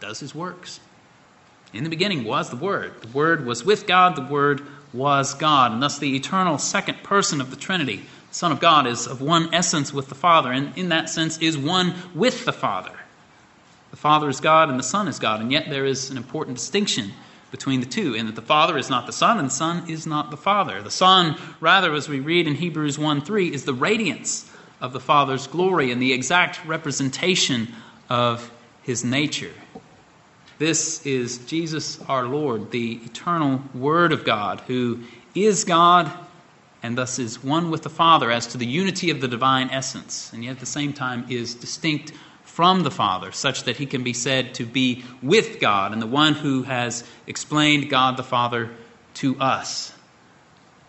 does 0.00 0.20
his 0.20 0.34
works. 0.34 0.80
In 1.72 1.84
the 1.84 1.90
beginning 1.90 2.24
was 2.24 2.50
the 2.50 2.56
Word. 2.56 3.02
The 3.02 3.08
Word 3.08 3.44
was 3.44 3.64
with 3.64 3.86
God, 3.86 4.16
the 4.16 4.22
Word 4.22 4.62
was 4.92 5.34
God, 5.34 5.72
and 5.72 5.82
thus 5.82 5.98
the 5.98 6.16
eternal 6.16 6.58
second 6.58 7.02
person 7.02 7.40
of 7.40 7.50
the 7.50 7.56
Trinity. 7.56 8.06
The 8.28 8.34
Son 8.34 8.52
of 8.52 8.60
God 8.60 8.86
is 8.86 9.06
of 9.06 9.20
one 9.20 9.52
essence 9.54 9.92
with 9.92 10.08
the 10.08 10.14
Father, 10.14 10.50
and 10.50 10.76
in 10.78 10.88
that 10.88 11.10
sense 11.10 11.38
is 11.38 11.58
one 11.58 11.94
with 12.14 12.44
the 12.44 12.52
Father. 12.52 12.92
The 13.90 13.96
Father 13.96 14.28
is 14.28 14.40
God 14.40 14.68
and 14.68 14.78
the 14.78 14.84
Son 14.84 15.08
is 15.08 15.18
God, 15.18 15.40
and 15.40 15.52
yet 15.52 15.68
there 15.68 15.86
is 15.86 16.10
an 16.10 16.16
important 16.16 16.56
distinction 16.56 17.12
between 17.50 17.80
the 17.80 17.86
two, 17.86 18.14
in 18.14 18.26
that 18.26 18.34
the 18.34 18.42
Father 18.42 18.76
is 18.76 18.90
not 18.90 19.06
the 19.06 19.12
Son 19.12 19.38
and 19.38 19.48
the 19.48 19.54
Son 19.54 19.88
is 19.88 20.06
not 20.06 20.30
the 20.30 20.36
Father. 20.36 20.82
The 20.82 20.90
Son, 20.90 21.36
rather, 21.60 21.94
as 21.94 22.08
we 22.08 22.20
read 22.20 22.46
in 22.46 22.54
Hebrews 22.54 22.98
1 22.98 23.22
3, 23.22 23.52
is 23.52 23.64
the 23.64 23.72
radiance 23.72 24.50
of 24.80 24.92
the 24.92 25.00
Father's 25.00 25.46
glory 25.46 25.90
and 25.90 26.00
the 26.00 26.12
exact 26.12 26.64
representation 26.66 27.68
of 28.10 28.50
his 28.82 29.04
nature. 29.04 29.52
This 30.58 31.06
is 31.06 31.38
Jesus 31.46 32.00
our 32.02 32.24
Lord, 32.24 32.72
the 32.72 32.94
eternal 33.04 33.62
Word 33.74 34.12
of 34.12 34.24
God, 34.24 34.60
who 34.66 35.04
is 35.34 35.64
God 35.64 36.12
and 36.82 36.96
thus 36.96 37.18
is 37.18 37.42
one 37.42 37.70
with 37.70 37.82
the 37.82 37.90
Father 37.90 38.30
as 38.30 38.48
to 38.48 38.58
the 38.58 38.66
unity 38.66 39.10
of 39.10 39.20
the 39.20 39.28
divine 39.28 39.70
essence, 39.70 40.32
and 40.32 40.44
yet 40.44 40.52
at 40.52 40.60
the 40.60 40.66
same 40.66 40.92
time 40.92 41.26
is 41.28 41.54
distinct 41.54 42.12
from 42.44 42.82
the 42.82 42.90
Father, 42.90 43.30
such 43.30 43.64
that 43.64 43.76
he 43.76 43.86
can 43.86 44.02
be 44.02 44.12
said 44.12 44.54
to 44.54 44.66
be 44.66 45.04
with 45.22 45.60
God 45.60 45.92
and 45.92 46.02
the 46.02 46.06
one 46.06 46.34
who 46.34 46.64
has 46.64 47.04
explained 47.26 47.90
God 47.90 48.16
the 48.16 48.24
Father 48.24 48.70
to 49.14 49.38
us. 49.38 49.92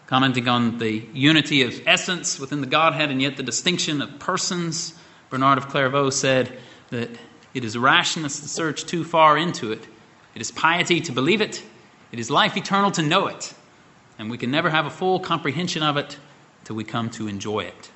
Commenting 0.07 0.47
on 0.47 0.79
the 0.79 1.03
unity 1.13 1.61
of 1.61 1.81
essence 1.85 2.39
within 2.39 2.61
the 2.61 2.67
Godhead 2.67 3.11
and 3.11 3.21
yet 3.21 3.37
the 3.37 3.43
distinction 3.43 4.01
of 4.01 4.17
persons, 4.17 4.95
Bernard 5.29 5.59
of 5.59 5.67
Clairvaux 5.69 6.09
said 6.09 6.57
that 6.89 7.09
it 7.53 7.63
is 7.63 7.77
rashness 7.77 8.39
to 8.41 8.47
search 8.47 8.85
too 8.85 9.03
far 9.03 9.37
into 9.37 9.71
it, 9.71 9.87
it 10.35 10.41
is 10.41 10.51
piety 10.51 11.01
to 11.01 11.11
believe 11.11 11.41
it, 11.41 11.63
it 12.11 12.19
is 12.19 12.29
life 12.29 12.57
eternal 12.57 12.91
to 12.91 13.01
know 13.01 13.27
it, 13.27 13.53
and 14.17 14.29
we 14.29 14.37
can 14.37 14.51
never 14.51 14.69
have 14.69 14.85
a 14.85 14.89
full 14.89 15.19
comprehension 15.19 15.83
of 15.83 15.97
it 15.97 16.17
till 16.63 16.75
we 16.75 16.83
come 16.83 17.09
to 17.11 17.27
enjoy 17.27 17.61
it. 17.61 17.91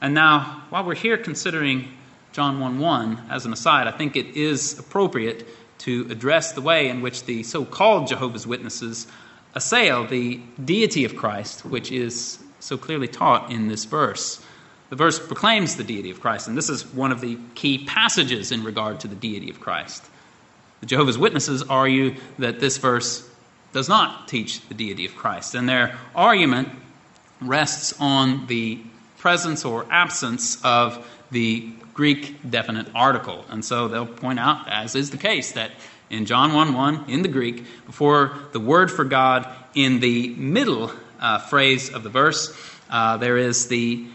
And 0.00 0.14
now, 0.14 0.64
while 0.70 0.84
we're 0.84 0.94
here 0.94 1.16
considering 1.16 1.88
John 2.32 2.60
1 2.60 2.78
1, 2.78 3.26
as 3.30 3.46
an 3.46 3.52
aside, 3.52 3.86
I 3.86 3.92
think 3.92 4.16
it 4.16 4.36
is 4.36 4.78
appropriate 4.78 5.46
to 5.78 6.06
address 6.10 6.52
the 6.52 6.60
way 6.60 6.88
in 6.88 7.02
which 7.02 7.24
the 7.24 7.42
so 7.42 7.64
called 7.64 8.06
Jehovah's 8.06 8.46
Witnesses 8.46 9.06
assail 9.54 10.06
the 10.06 10.40
deity 10.64 11.04
of 11.04 11.16
Christ, 11.16 11.64
which 11.64 11.92
is 11.92 12.38
so 12.60 12.78
clearly 12.78 13.08
taught 13.08 13.50
in 13.50 13.68
this 13.68 13.84
verse. 13.84 14.40
The 14.92 14.96
verse 14.96 15.18
proclaims 15.18 15.76
the 15.76 15.84
deity 15.84 16.10
of 16.10 16.20
Christ, 16.20 16.48
and 16.48 16.58
this 16.58 16.68
is 16.68 16.84
one 16.84 17.12
of 17.12 17.22
the 17.22 17.38
key 17.54 17.86
passages 17.86 18.52
in 18.52 18.62
regard 18.62 19.00
to 19.00 19.08
the 19.08 19.14
deity 19.14 19.48
of 19.48 19.58
Christ. 19.58 20.04
The 20.80 20.86
Jehovah's 20.86 21.16
Witnesses 21.16 21.62
argue 21.62 22.16
that 22.38 22.60
this 22.60 22.76
verse 22.76 23.26
does 23.72 23.88
not 23.88 24.28
teach 24.28 24.60
the 24.68 24.74
deity 24.74 25.06
of 25.06 25.16
Christ, 25.16 25.54
and 25.54 25.66
their 25.66 25.98
argument 26.14 26.68
rests 27.40 27.94
on 28.00 28.46
the 28.48 28.80
presence 29.16 29.64
or 29.64 29.86
absence 29.90 30.62
of 30.62 31.10
the 31.30 31.72
Greek 31.94 32.50
definite 32.50 32.88
article. 32.94 33.46
And 33.48 33.64
so 33.64 33.88
they'll 33.88 34.04
point 34.04 34.38
out, 34.38 34.68
as 34.68 34.94
is 34.94 35.08
the 35.08 35.16
case, 35.16 35.52
that 35.52 35.70
in 36.10 36.26
John 36.26 36.52
1 36.52 36.74
1, 36.74 37.04
in 37.08 37.22
the 37.22 37.28
Greek, 37.28 37.64
before 37.86 38.36
the 38.52 38.60
word 38.60 38.90
for 38.90 39.04
God, 39.04 39.48
in 39.74 40.00
the 40.00 40.34
middle 40.34 40.92
uh, 41.18 41.38
phrase 41.38 41.88
of 41.88 42.02
the 42.02 42.10
verse, 42.10 42.54
uh, 42.90 43.16
there 43.16 43.38
is 43.38 43.68
the 43.68 44.06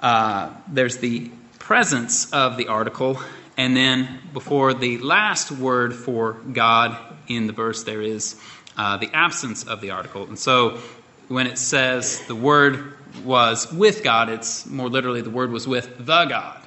uh, 0.00 0.50
there's 0.68 0.98
the 0.98 1.30
presence 1.58 2.32
of 2.32 2.56
the 2.56 2.68
article, 2.68 3.18
and 3.56 3.76
then 3.76 4.20
before 4.32 4.74
the 4.74 4.98
last 4.98 5.50
word 5.50 5.94
for 5.94 6.34
God 6.34 6.96
in 7.28 7.46
the 7.46 7.52
verse, 7.52 7.84
there 7.84 8.02
is 8.02 8.40
uh, 8.76 8.98
the 8.98 9.10
absence 9.14 9.64
of 9.64 9.80
the 9.80 9.90
article. 9.90 10.24
And 10.24 10.38
so 10.38 10.78
when 11.28 11.46
it 11.46 11.58
says 11.58 12.24
the 12.26 12.34
word 12.34 12.92
was 13.24 13.72
with 13.72 14.04
God, 14.04 14.28
it's 14.28 14.66
more 14.66 14.88
literally 14.88 15.22
the 15.22 15.30
word 15.30 15.50
was 15.50 15.66
with 15.66 15.96
the 15.98 16.24
God. 16.26 16.62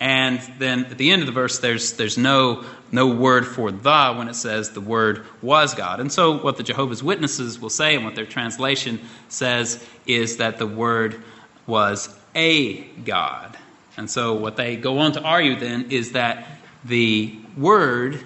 And 0.00 0.40
then 0.58 0.86
at 0.86 0.98
the 0.98 1.12
end 1.12 1.22
of 1.22 1.26
the 1.26 1.32
verse, 1.32 1.60
there's, 1.60 1.92
there's 1.92 2.18
no, 2.18 2.64
no 2.90 3.14
word 3.14 3.46
for 3.46 3.70
the 3.70 4.14
when 4.16 4.26
it 4.26 4.34
says 4.34 4.70
the 4.70 4.80
word 4.80 5.24
was 5.40 5.76
God. 5.76 6.00
And 6.00 6.10
so, 6.10 6.38
what 6.38 6.56
the 6.56 6.64
Jehovah's 6.64 7.04
Witnesses 7.04 7.60
will 7.60 7.70
say, 7.70 7.94
and 7.94 8.04
what 8.04 8.16
their 8.16 8.26
translation 8.26 9.00
says, 9.28 9.82
is 10.04 10.38
that 10.38 10.58
the 10.58 10.66
word 10.66 11.22
was 11.68 12.12
a 12.34 12.82
God. 13.04 13.56
And 13.96 14.10
so, 14.10 14.34
what 14.34 14.56
they 14.56 14.76
go 14.76 14.98
on 14.98 15.12
to 15.12 15.22
argue 15.22 15.56
then 15.56 15.90
is 15.90 16.12
that 16.12 16.46
the 16.84 17.36
word 17.56 18.24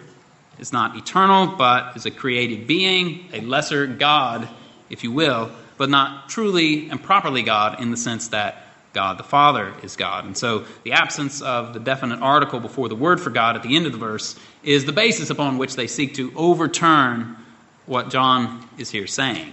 is 0.59 0.73
not 0.73 0.97
eternal, 0.97 1.57
but 1.57 1.97
is 1.97 2.07
a 2.07 2.11
created 2.11 2.67
being, 2.67 3.29
a 3.33 3.41
lesser 3.41 3.87
God, 3.87 4.49
if 4.89 5.05
you 5.05 5.13
will, 5.13 5.51
but 5.77 5.91
not 5.91 6.29
truly 6.29 6.89
and 6.89 7.03
properly 7.03 7.43
God 7.43 7.81
in 7.81 7.91
the 7.91 7.97
sense 7.97 8.29
that 8.29 8.67
God 8.93 9.19
the 9.19 9.25
Father 9.25 9.75
is 9.83 9.95
God. 9.95 10.25
And 10.25 10.37
so 10.37 10.65
the 10.85 10.93
absence 10.93 11.43
of 11.43 11.75
the 11.75 11.81
definite 11.81 12.21
article 12.23 12.61
before 12.61 12.89
the 12.89 12.95
word 12.95 13.21
for 13.21 13.29
God 13.29 13.55
at 13.55 13.63
the 13.63 13.77
end 13.77 13.85
of 13.85 13.93
the 13.93 13.99
verse 13.99 14.39
is 14.63 14.87
the 14.87 14.93
basis 14.93 15.29
upon 15.29 15.59
which 15.59 15.77
they 15.77 15.87
seek 15.87 16.15
to 16.15 16.33
overturn 16.35 17.37
what 17.85 18.09
John 18.09 18.67
is 18.79 18.91
here 18.91 19.07
saying. 19.07 19.53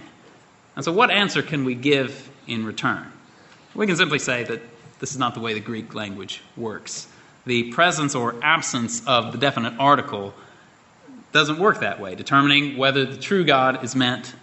And 0.76 0.84
so, 0.84 0.92
what 0.92 1.10
answer 1.10 1.42
can 1.42 1.64
we 1.64 1.74
give 1.74 2.30
in 2.46 2.64
return? 2.64 3.12
We 3.74 3.86
can 3.86 3.96
simply 3.96 4.20
say 4.20 4.44
that 4.44 4.60
this 5.00 5.10
is 5.10 5.18
not 5.18 5.34
the 5.34 5.40
way 5.40 5.54
the 5.54 5.60
Greek 5.60 5.94
language 5.94 6.42
works. 6.56 7.08
The 7.44 7.72
presence 7.72 8.14
or 8.14 8.36
absence 8.42 9.04
of 9.06 9.32
the 9.32 9.38
definite 9.38 9.74
article 9.78 10.32
doesn't 11.32 11.58
work 11.58 11.80
that 11.80 12.00
way, 12.00 12.14
determining 12.14 12.76
whether 12.76 13.04
the 13.04 13.16
true 13.16 13.44
God 13.44 13.82
is 13.82 13.96
meant 13.96 14.34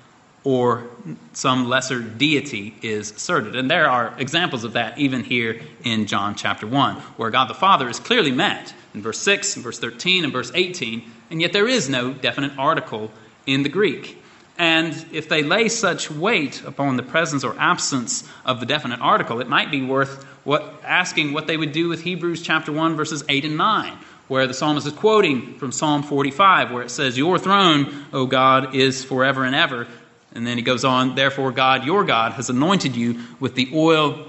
or 0.43 0.87
some 1.33 1.69
lesser 1.69 2.01
deity 2.01 2.75
is 2.81 3.11
asserted. 3.11 3.55
And 3.55 3.71
there 3.71 3.89
are 3.89 4.13
examples 4.17 4.63
of 4.63 4.73
that 4.73 4.97
even 4.97 5.23
here 5.23 5.61
in 5.83 6.07
John 6.07 6.35
chapter 6.35 6.67
1, 6.67 6.95
where 7.17 7.29
God 7.29 7.47
the 7.47 7.53
Father 7.53 7.87
is 7.87 7.99
clearly 7.99 8.31
met 8.31 8.73
in 8.93 9.01
verse 9.01 9.19
6, 9.19 9.55
in 9.55 9.63
verse 9.63 9.79
13, 9.79 10.23
and 10.23 10.33
verse 10.33 10.51
18, 10.53 11.09
and 11.29 11.41
yet 11.41 11.53
there 11.53 11.67
is 11.67 11.89
no 11.89 12.11
definite 12.11 12.51
article 12.57 13.11
in 13.45 13.63
the 13.63 13.69
Greek. 13.69 14.20
And 14.57 14.93
if 15.11 15.29
they 15.29 15.43
lay 15.43 15.69
such 15.69 16.11
weight 16.11 16.63
upon 16.65 16.97
the 16.97 17.03
presence 17.03 17.43
or 17.43 17.55
absence 17.57 18.27
of 18.45 18.59
the 18.59 18.65
definite 18.65 18.99
article, 18.99 19.39
it 19.39 19.49
might 19.49 19.71
be 19.71 19.81
worth 19.81 20.23
what, 20.43 20.81
asking 20.83 21.33
what 21.33 21.47
they 21.47 21.57
would 21.57 21.71
do 21.71 21.89
with 21.89 22.01
Hebrews 22.01 22.41
chapter 22.41 22.71
1, 22.71 22.95
verses 22.95 23.23
8 23.27 23.45
and 23.45 23.57
9, 23.57 23.97
where 24.27 24.47
the 24.47 24.53
psalmist 24.53 24.87
is 24.87 24.93
quoting 24.93 25.57
from 25.57 25.71
Psalm 25.71 26.03
45, 26.03 26.71
where 26.71 26.83
it 26.83 26.91
says, 26.91 27.17
Your 27.17 27.39
throne, 27.39 28.05
O 28.13 28.25
God, 28.25 28.75
is 28.75 29.03
forever 29.03 29.45
and 29.45 29.55
ever. 29.55 29.87
And 30.33 30.45
then 30.47 30.57
he 30.57 30.63
goes 30.63 30.85
on, 30.85 31.15
Therefore, 31.15 31.51
God, 31.51 31.85
your 31.85 32.03
God, 32.03 32.33
has 32.33 32.49
anointed 32.49 32.95
you 32.95 33.21
with 33.39 33.55
the 33.55 33.69
oil 33.73 34.27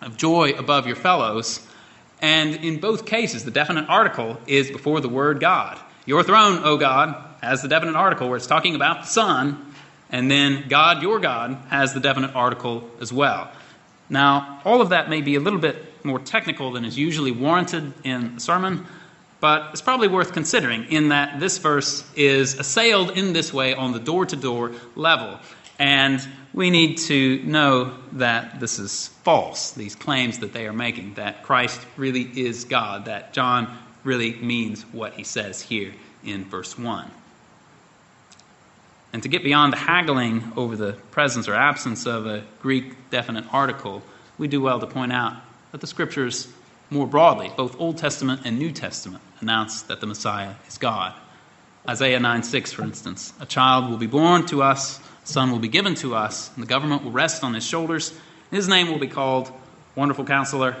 of 0.00 0.16
joy 0.16 0.50
above 0.50 0.86
your 0.86 0.96
fellows. 0.96 1.66
And 2.20 2.56
in 2.56 2.80
both 2.80 3.06
cases, 3.06 3.44
the 3.44 3.50
definite 3.50 3.88
article 3.88 4.38
is 4.46 4.70
before 4.70 5.00
the 5.00 5.08
word 5.08 5.40
God. 5.40 5.78
Your 6.06 6.22
throne, 6.22 6.60
O 6.64 6.76
God, 6.76 7.29
has 7.40 7.62
the 7.62 7.68
definite 7.68 7.96
article 7.96 8.28
where 8.28 8.36
it's 8.36 8.46
talking 8.46 8.74
about 8.74 9.02
the 9.02 9.08
Son. 9.08 9.72
And 10.10 10.30
then 10.30 10.68
God, 10.68 11.02
your 11.02 11.20
God, 11.20 11.56
has 11.68 11.94
the 11.94 12.00
definite 12.00 12.34
article 12.34 12.88
as 13.00 13.12
well. 13.12 13.50
Now, 14.08 14.60
all 14.64 14.80
of 14.80 14.88
that 14.88 15.08
may 15.08 15.22
be 15.22 15.36
a 15.36 15.40
little 15.40 15.60
bit 15.60 16.04
more 16.04 16.18
technical 16.18 16.72
than 16.72 16.84
is 16.84 16.98
usually 16.98 17.30
warranted 17.30 17.92
in 18.04 18.34
a 18.36 18.40
sermon, 18.40 18.86
but 19.40 19.70
it's 19.70 19.80
probably 19.80 20.08
worth 20.08 20.32
considering 20.32 20.84
in 20.90 21.10
that 21.10 21.38
this 21.40 21.58
verse 21.58 22.04
is 22.16 22.58
assailed 22.58 23.16
in 23.16 23.32
this 23.32 23.52
way 23.52 23.74
on 23.74 23.92
the 23.92 24.00
door 24.00 24.26
to 24.26 24.36
door 24.36 24.72
level. 24.96 25.38
And 25.78 26.26
we 26.52 26.70
need 26.70 26.98
to 26.98 27.42
know 27.44 27.96
that 28.12 28.60
this 28.60 28.78
is 28.78 29.08
false, 29.22 29.70
these 29.70 29.94
claims 29.94 30.40
that 30.40 30.52
they 30.52 30.66
are 30.66 30.72
making, 30.72 31.14
that 31.14 31.42
Christ 31.42 31.80
really 31.96 32.22
is 32.22 32.64
God, 32.64 33.04
that 33.06 33.32
John 33.32 33.78
really 34.02 34.34
means 34.34 34.82
what 34.82 35.14
he 35.14 35.24
says 35.24 35.62
here 35.62 35.92
in 36.24 36.44
verse 36.44 36.76
1. 36.78 37.10
And 39.12 39.22
to 39.22 39.28
get 39.28 39.42
beyond 39.42 39.72
the 39.72 39.76
haggling 39.76 40.52
over 40.56 40.76
the 40.76 40.92
presence 41.10 41.48
or 41.48 41.54
absence 41.54 42.06
of 42.06 42.26
a 42.26 42.44
Greek 42.60 43.10
definite 43.10 43.44
article, 43.52 44.02
we 44.38 44.46
do 44.46 44.60
well 44.60 44.78
to 44.78 44.86
point 44.86 45.12
out 45.12 45.34
that 45.72 45.80
the 45.80 45.86
scriptures, 45.86 46.48
more 46.90 47.06
broadly, 47.06 47.52
both 47.56 47.78
Old 47.80 47.98
Testament 47.98 48.42
and 48.44 48.58
New 48.58 48.70
Testament, 48.70 49.22
announce 49.40 49.82
that 49.82 50.00
the 50.00 50.06
Messiah 50.06 50.54
is 50.68 50.78
God. 50.78 51.12
Isaiah 51.88 52.20
9 52.20 52.42
6, 52.42 52.72
for 52.72 52.82
instance, 52.82 53.32
a 53.40 53.46
child 53.46 53.90
will 53.90 53.96
be 53.96 54.06
born 54.06 54.46
to 54.46 54.62
us, 54.62 55.00
a 55.24 55.26
son 55.26 55.50
will 55.50 55.58
be 55.58 55.68
given 55.68 55.94
to 55.96 56.14
us, 56.14 56.50
and 56.54 56.62
the 56.62 56.68
government 56.68 57.02
will 57.02 57.10
rest 57.10 57.42
on 57.42 57.54
his 57.54 57.66
shoulders. 57.66 58.12
His 58.50 58.68
name 58.68 58.90
will 58.90 58.98
be 58.98 59.08
called 59.08 59.50
Wonderful 59.96 60.24
Counselor, 60.24 60.76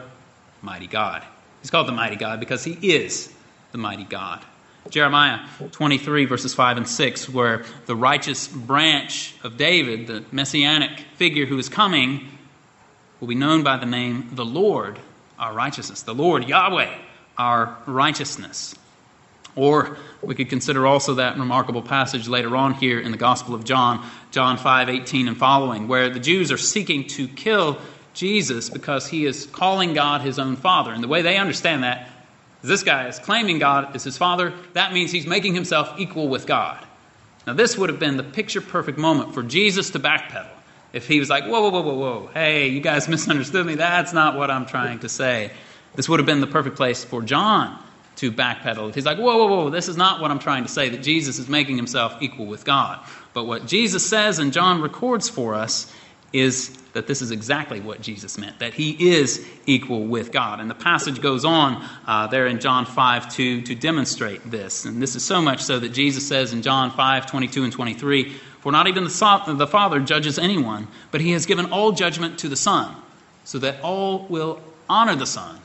Mighty 0.62 0.86
God. 0.86 1.24
He's 1.62 1.70
called 1.70 1.88
the 1.88 1.92
Mighty 1.92 2.16
God 2.16 2.38
because 2.38 2.64
he 2.64 2.72
is 2.72 3.32
the 3.72 3.78
Mighty 3.78 4.04
God. 4.04 4.44
Jeremiah 4.88 5.46
23, 5.72 6.24
verses 6.24 6.54
5 6.54 6.78
and 6.78 6.88
6, 6.88 7.28
where 7.28 7.64
the 7.86 7.94
righteous 7.94 8.48
branch 8.48 9.34
of 9.44 9.56
David, 9.56 10.06
the 10.06 10.24
messianic 10.32 11.00
figure 11.16 11.46
who 11.46 11.58
is 11.58 11.68
coming, 11.68 12.28
will 13.20 13.28
be 13.28 13.34
known 13.34 13.62
by 13.62 13.76
the 13.76 13.86
name 13.86 14.30
the 14.32 14.44
Lord, 14.44 14.98
our 15.38 15.52
righteousness. 15.52 16.02
The 16.02 16.14
Lord, 16.14 16.48
Yahweh, 16.48 16.92
our 17.36 17.76
righteousness. 17.86 18.74
Or 19.56 19.98
we 20.22 20.34
could 20.34 20.48
consider 20.48 20.86
also 20.86 21.14
that 21.14 21.38
remarkable 21.38 21.82
passage 21.82 22.28
later 22.28 22.56
on 22.56 22.74
here 22.74 23.00
in 23.00 23.10
the 23.10 23.18
Gospel 23.18 23.54
of 23.54 23.64
John, 23.64 24.08
John 24.30 24.56
5 24.56 24.88
18 24.88 25.28
and 25.28 25.36
following, 25.36 25.88
where 25.88 26.08
the 26.08 26.20
Jews 26.20 26.50
are 26.52 26.58
seeking 26.58 27.06
to 27.08 27.28
kill 27.28 27.78
Jesus 28.14 28.70
because 28.70 29.06
he 29.06 29.26
is 29.26 29.46
calling 29.46 29.94
God 29.94 30.22
his 30.22 30.38
own 30.38 30.56
Father. 30.56 30.92
And 30.92 31.02
the 31.02 31.08
way 31.08 31.22
they 31.22 31.36
understand 31.36 31.84
that 31.84 32.08
this 32.62 32.82
guy 32.82 33.08
is 33.08 33.18
claiming 33.18 33.58
God 33.58 33.96
is 33.96 34.04
his 34.04 34.18
father. 34.18 34.52
That 34.74 34.92
means 34.92 35.10
he's 35.10 35.26
making 35.26 35.54
himself 35.54 35.94
equal 35.98 36.28
with 36.28 36.46
God. 36.46 36.84
Now, 37.46 37.54
this 37.54 37.78
would 37.78 37.88
have 37.88 37.98
been 37.98 38.16
the 38.16 38.22
picture 38.22 38.60
perfect 38.60 38.98
moment 38.98 39.34
for 39.34 39.42
Jesus 39.42 39.90
to 39.90 39.98
backpedal. 39.98 40.48
If 40.92 41.06
he 41.06 41.20
was 41.20 41.30
like, 41.30 41.44
whoa, 41.44 41.62
whoa, 41.62 41.70
whoa, 41.70 41.82
whoa, 41.82 41.94
whoa, 41.94 42.30
hey, 42.34 42.68
you 42.68 42.80
guys 42.80 43.08
misunderstood 43.08 43.64
me. 43.64 43.76
That's 43.76 44.12
not 44.12 44.36
what 44.36 44.50
I'm 44.50 44.66
trying 44.66 45.00
to 45.00 45.08
say. 45.08 45.50
This 45.94 46.08
would 46.08 46.20
have 46.20 46.26
been 46.26 46.40
the 46.40 46.46
perfect 46.46 46.76
place 46.76 47.04
for 47.04 47.22
John 47.22 47.82
to 48.16 48.30
backpedal. 48.30 48.94
He's 48.94 49.06
like, 49.06 49.18
whoa, 49.18 49.38
whoa, 49.38 49.46
whoa, 49.46 49.70
this 49.70 49.88
is 49.88 49.96
not 49.96 50.20
what 50.20 50.30
I'm 50.30 50.38
trying 50.38 50.64
to 50.64 50.68
say, 50.68 50.90
that 50.90 51.02
Jesus 51.02 51.38
is 51.38 51.48
making 51.48 51.76
himself 51.76 52.16
equal 52.20 52.46
with 52.46 52.64
God. 52.64 53.00
But 53.32 53.44
what 53.44 53.66
Jesus 53.66 54.06
says 54.06 54.38
and 54.38 54.52
John 54.52 54.82
records 54.82 55.28
for 55.28 55.54
us 55.54 55.92
is 56.32 56.76
that 56.92 57.06
this 57.06 57.22
is 57.22 57.30
exactly 57.30 57.80
what 57.80 58.00
Jesus 58.00 58.38
meant, 58.38 58.58
that 58.58 58.74
he 58.74 59.10
is 59.10 59.46
equal 59.66 60.04
with 60.04 60.32
God. 60.32 60.60
And 60.60 60.70
the 60.70 60.74
passage 60.74 61.20
goes 61.20 61.44
on 61.44 61.84
uh, 62.06 62.26
there 62.26 62.46
in 62.46 62.60
John 62.60 62.86
5 62.86 63.32
2 63.32 63.62
to 63.62 63.74
demonstrate 63.74 64.48
this. 64.50 64.84
And 64.84 65.00
this 65.00 65.16
is 65.16 65.24
so 65.24 65.40
much 65.40 65.62
so 65.62 65.78
that 65.78 65.90
Jesus 65.90 66.26
says 66.26 66.52
in 66.52 66.62
John 66.62 66.90
5 66.90 67.26
22 67.26 67.64
and 67.64 67.72
23, 67.72 68.30
For 68.60 68.72
not 68.72 68.86
even 68.86 69.04
the, 69.04 69.54
the 69.56 69.66
Father 69.66 70.00
judges 70.00 70.38
anyone, 70.38 70.88
but 71.10 71.20
he 71.20 71.32
has 71.32 71.46
given 71.46 71.66
all 71.66 71.92
judgment 71.92 72.38
to 72.40 72.48
the 72.48 72.56
Son, 72.56 72.94
so 73.44 73.58
that 73.58 73.80
all 73.82 74.26
will 74.28 74.60
honor 74.88 75.16
the 75.16 75.26
Son 75.26 75.60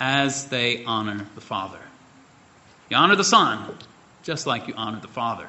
as 0.00 0.46
they 0.46 0.84
honor 0.84 1.26
the 1.34 1.40
Father. 1.40 1.80
You 2.88 2.96
honor 2.96 3.16
the 3.16 3.24
Son 3.24 3.76
just 4.22 4.46
like 4.46 4.68
you 4.68 4.74
honor 4.76 5.00
the 5.00 5.08
Father. 5.08 5.48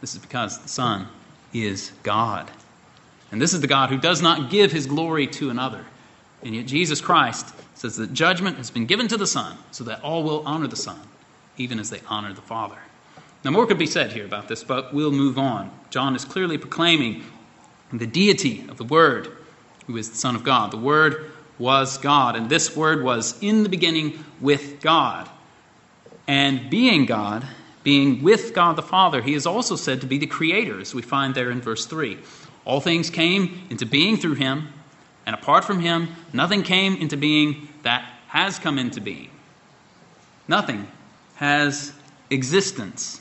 This 0.00 0.14
is 0.14 0.20
because 0.20 0.58
the 0.58 0.68
Son 0.68 1.06
is 1.52 1.92
God. 2.02 2.50
And 3.30 3.40
this 3.40 3.54
is 3.54 3.60
the 3.60 3.66
God 3.66 3.90
who 3.90 3.98
does 3.98 4.22
not 4.22 4.50
give 4.50 4.72
his 4.72 4.86
glory 4.86 5.26
to 5.28 5.50
another. 5.50 5.84
And 6.42 6.54
yet 6.54 6.66
Jesus 6.66 7.00
Christ 7.00 7.54
says 7.74 7.96
that 7.96 8.12
judgment 8.12 8.56
has 8.56 8.70
been 8.70 8.86
given 8.86 9.08
to 9.08 9.16
the 9.16 9.26
Son 9.26 9.56
so 9.70 9.84
that 9.84 10.02
all 10.02 10.22
will 10.22 10.42
honor 10.46 10.66
the 10.66 10.76
Son, 10.76 11.00
even 11.56 11.78
as 11.78 11.90
they 11.90 12.00
honor 12.08 12.32
the 12.32 12.40
Father. 12.40 12.78
Now, 13.44 13.52
more 13.52 13.66
could 13.66 13.78
be 13.78 13.86
said 13.86 14.12
here 14.12 14.24
about 14.24 14.48
this, 14.48 14.62
but 14.64 14.92
we'll 14.92 15.12
move 15.12 15.38
on. 15.38 15.70
John 15.88 16.14
is 16.14 16.24
clearly 16.24 16.58
proclaiming 16.58 17.24
the 17.92 18.06
deity 18.06 18.66
of 18.68 18.76
the 18.76 18.84
Word, 18.84 19.28
who 19.86 19.96
is 19.96 20.10
the 20.10 20.16
Son 20.16 20.36
of 20.36 20.44
God. 20.44 20.70
The 20.70 20.76
Word 20.76 21.30
was 21.58 21.98
God, 21.98 22.36
and 22.36 22.50
this 22.50 22.76
Word 22.76 23.02
was 23.02 23.40
in 23.42 23.62
the 23.62 23.68
beginning 23.68 24.24
with 24.40 24.80
God. 24.80 25.28
And 26.28 26.68
being 26.68 27.06
God, 27.06 27.46
being 27.82 28.22
with 28.22 28.52
God 28.52 28.76
the 28.76 28.82
Father, 28.82 29.22
he 29.22 29.34
is 29.34 29.46
also 29.46 29.74
said 29.74 30.02
to 30.02 30.06
be 30.06 30.18
the 30.18 30.26
Creator, 30.26 30.80
as 30.80 30.94
we 30.94 31.02
find 31.02 31.34
there 31.34 31.50
in 31.50 31.60
verse 31.60 31.86
3. 31.86 32.18
All 32.64 32.80
things 32.80 33.10
came 33.10 33.66
into 33.70 33.86
being 33.86 34.16
through 34.16 34.34
him, 34.34 34.68
and 35.26 35.34
apart 35.34 35.64
from 35.64 35.80
him, 35.80 36.08
nothing 36.32 36.62
came 36.62 36.96
into 36.96 37.16
being 37.16 37.68
that 37.82 38.04
has 38.28 38.58
come 38.58 38.78
into 38.78 39.00
being. 39.00 39.30
Nothing 40.46 40.88
has 41.36 41.92
existence 42.30 43.20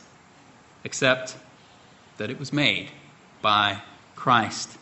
except 0.84 1.36
that 2.17 2.30
it 2.30 2.39
was 2.39 2.52
made 2.52 2.89
by 3.41 3.82
Christ. 4.15 4.78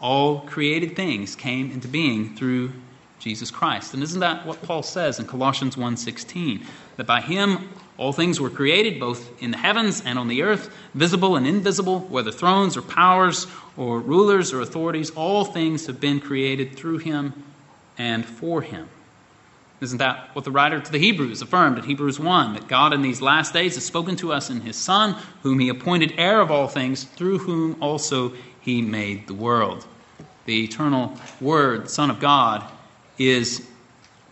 All 0.00 0.40
created 0.40 0.96
things 0.96 1.36
came 1.36 1.70
into 1.70 1.88
being 1.88 2.34
through 2.36 2.72
Jesus 3.24 3.50
Christ. 3.50 3.94
And 3.94 4.02
isn't 4.02 4.20
that 4.20 4.44
what 4.44 4.62
Paul 4.62 4.82
says 4.82 5.18
in 5.18 5.26
Colossians 5.26 5.78
1:16? 5.78 6.66
That 6.96 7.06
by 7.06 7.22
him 7.22 7.70
all 7.96 8.12
things 8.12 8.38
were 8.38 8.50
created, 8.50 9.00
both 9.00 9.30
in 9.42 9.50
the 9.50 9.56
heavens 9.56 10.02
and 10.04 10.18
on 10.18 10.28
the 10.28 10.42
earth, 10.42 10.68
visible 10.94 11.34
and 11.34 11.46
invisible, 11.46 12.00
whether 12.00 12.30
thrones 12.30 12.76
or 12.76 12.82
powers 12.82 13.46
or 13.78 13.98
rulers 13.98 14.52
or 14.52 14.60
authorities, 14.60 15.10
all 15.10 15.46
things 15.46 15.86
have 15.86 16.00
been 16.00 16.20
created 16.20 16.76
through 16.76 16.98
him 16.98 17.32
and 17.96 18.26
for 18.26 18.60
him. 18.60 18.88
Isn't 19.80 19.98
that 19.98 20.28
what 20.34 20.44
the 20.44 20.50
writer 20.50 20.78
to 20.78 20.92
the 20.92 20.98
Hebrews 20.98 21.40
affirmed 21.40 21.78
in 21.78 21.84
Hebrews 21.84 22.20
1? 22.20 22.52
That 22.52 22.68
God 22.68 22.92
in 22.92 23.00
these 23.00 23.22
last 23.22 23.54
days 23.54 23.74
has 23.76 23.86
spoken 23.86 24.16
to 24.16 24.34
us 24.34 24.50
in 24.50 24.60
his 24.60 24.76
Son, 24.76 25.16
whom 25.42 25.60
he 25.60 25.70
appointed 25.70 26.12
heir 26.18 26.40
of 26.40 26.50
all 26.50 26.68
things, 26.68 27.04
through 27.04 27.38
whom 27.38 27.76
also 27.80 28.34
he 28.60 28.82
made 28.82 29.26
the 29.26 29.34
world. 29.34 29.86
The 30.44 30.62
eternal 30.64 31.18
Word, 31.40 31.88
Son 31.88 32.10
of 32.10 32.20
God, 32.20 32.62
is 33.18 33.66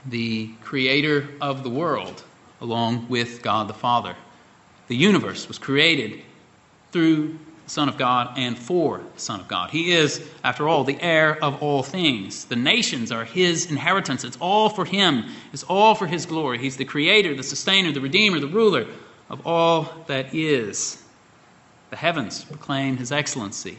the 0.06 0.50
creator 0.64 1.28
of 1.40 1.62
the 1.62 1.70
world 1.70 2.22
along 2.60 3.08
with 3.08 3.42
God 3.42 3.68
the 3.68 3.74
Father. 3.74 4.16
The 4.88 4.96
universe 4.96 5.48
was 5.48 5.58
created 5.58 6.22
through 6.92 7.38
the 7.64 7.70
Son 7.70 7.88
of 7.88 7.98
God 7.98 8.34
and 8.36 8.58
for 8.58 9.00
the 9.14 9.20
Son 9.20 9.40
of 9.40 9.48
God. 9.48 9.70
He 9.70 9.92
is, 9.92 10.26
after 10.44 10.68
all, 10.68 10.84
the 10.84 11.00
heir 11.00 11.42
of 11.42 11.62
all 11.62 11.82
things. 11.82 12.44
The 12.44 12.56
nations 12.56 13.10
are 13.12 13.24
His 13.24 13.70
inheritance. 13.70 14.24
It's 14.24 14.36
all 14.38 14.68
for 14.68 14.84
Him, 14.84 15.24
it's 15.52 15.64
all 15.64 15.94
for 15.94 16.06
His 16.06 16.26
glory. 16.26 16.58
He's 16.58 16.76
the 16.76 16.84
creator, 16.84 17.34
the 17.34 17.42
sustainer, 17.42 17.92
the 17.92 18.00
redeemer, 18.00 18.38
the 18.38 18.46
ruler 18.46 18.86
of 19.28 19.46
all 19.46 20.04
that 20.06 20.34
is. 20.34 21.02
The 21.90 21.96
heavens 21.96 22.44
proclaim 22.44 22.96
His 22.96 23.12
excellency. 23.12 23.78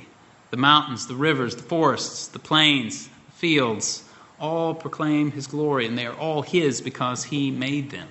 The 0.51 0.57
mountains, 0.57 1.07
the 1.07 1.15
rivers, 1.15 1.55
the 1.55 1.63
forests, 1.63 2.27
the 2.27 2.39
plains, 2.39 3.07
the 3.07 3.31
fields, 3.31 4.02
all 4.39 4.73
proclaim 4.73 5.31
His 5.31 5.47
glory, 5.47 5.85
and 5.85 5.97
they 5.97 6.05
are 6.05 6.15
all 6.15 6.41
His 6.41 6.81
because 6.81 7.25
He 7.25 7.51
made 7.51 7.91
them. 7.91 8.07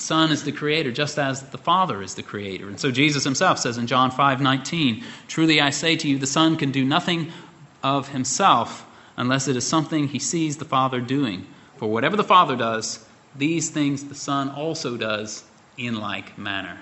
Son 0.00 0.32
is 0.32 0.44
the 0.44 0.52
creator, 0.52 0.90
just 0.90 1.18
as 1.18 1.42
the 1.50 1.58
Father 1.58 2.02
is 2.02 2.14
the 2.14 2.22
creator. 2.22 2.68
And 2.68 2.80
so 2.80 2.90
Jesus 2.90 3.24
himself 3.24 3.58
says 3.58 3.76
in 3.76 3.86
John 3.86 4.10
5 4.10 4.40
19, 4.40 5.04
Truly 5.28 5.60
I 5.60 5.68
say 5.68 5.94
to 5.96 6.08
you, 6.08 6.16
the 6.16 6.26
Son 6.26 6.56
can 6.56 6.70
do 6.70 6.84
nothing 6.84 7.32
of 7.82 8.08
himself 8.08 8.86
unless 9.18 9.46
it 9.46 9.56
is 9.56 9.66
something 9.66 10.08
he 10.08 10.18
sees 10.18 10.56
the 10.56 10.64
Father 10.64 11.02
doing. 11.02 11.46
For 11.76 11.86
whatever 11.86 12.16
the 12.16 12.24
Father 12.24 12.56
does, 12.56 13.04
these 13.36 13.68
things 13.68 14.04
the 14.04 14.14
Son 14.14 14.48
also 14.48 14.96
does 14.96 15.44
in 15.76 16.00
like 16.00 16.38
manner. 16.38 16.78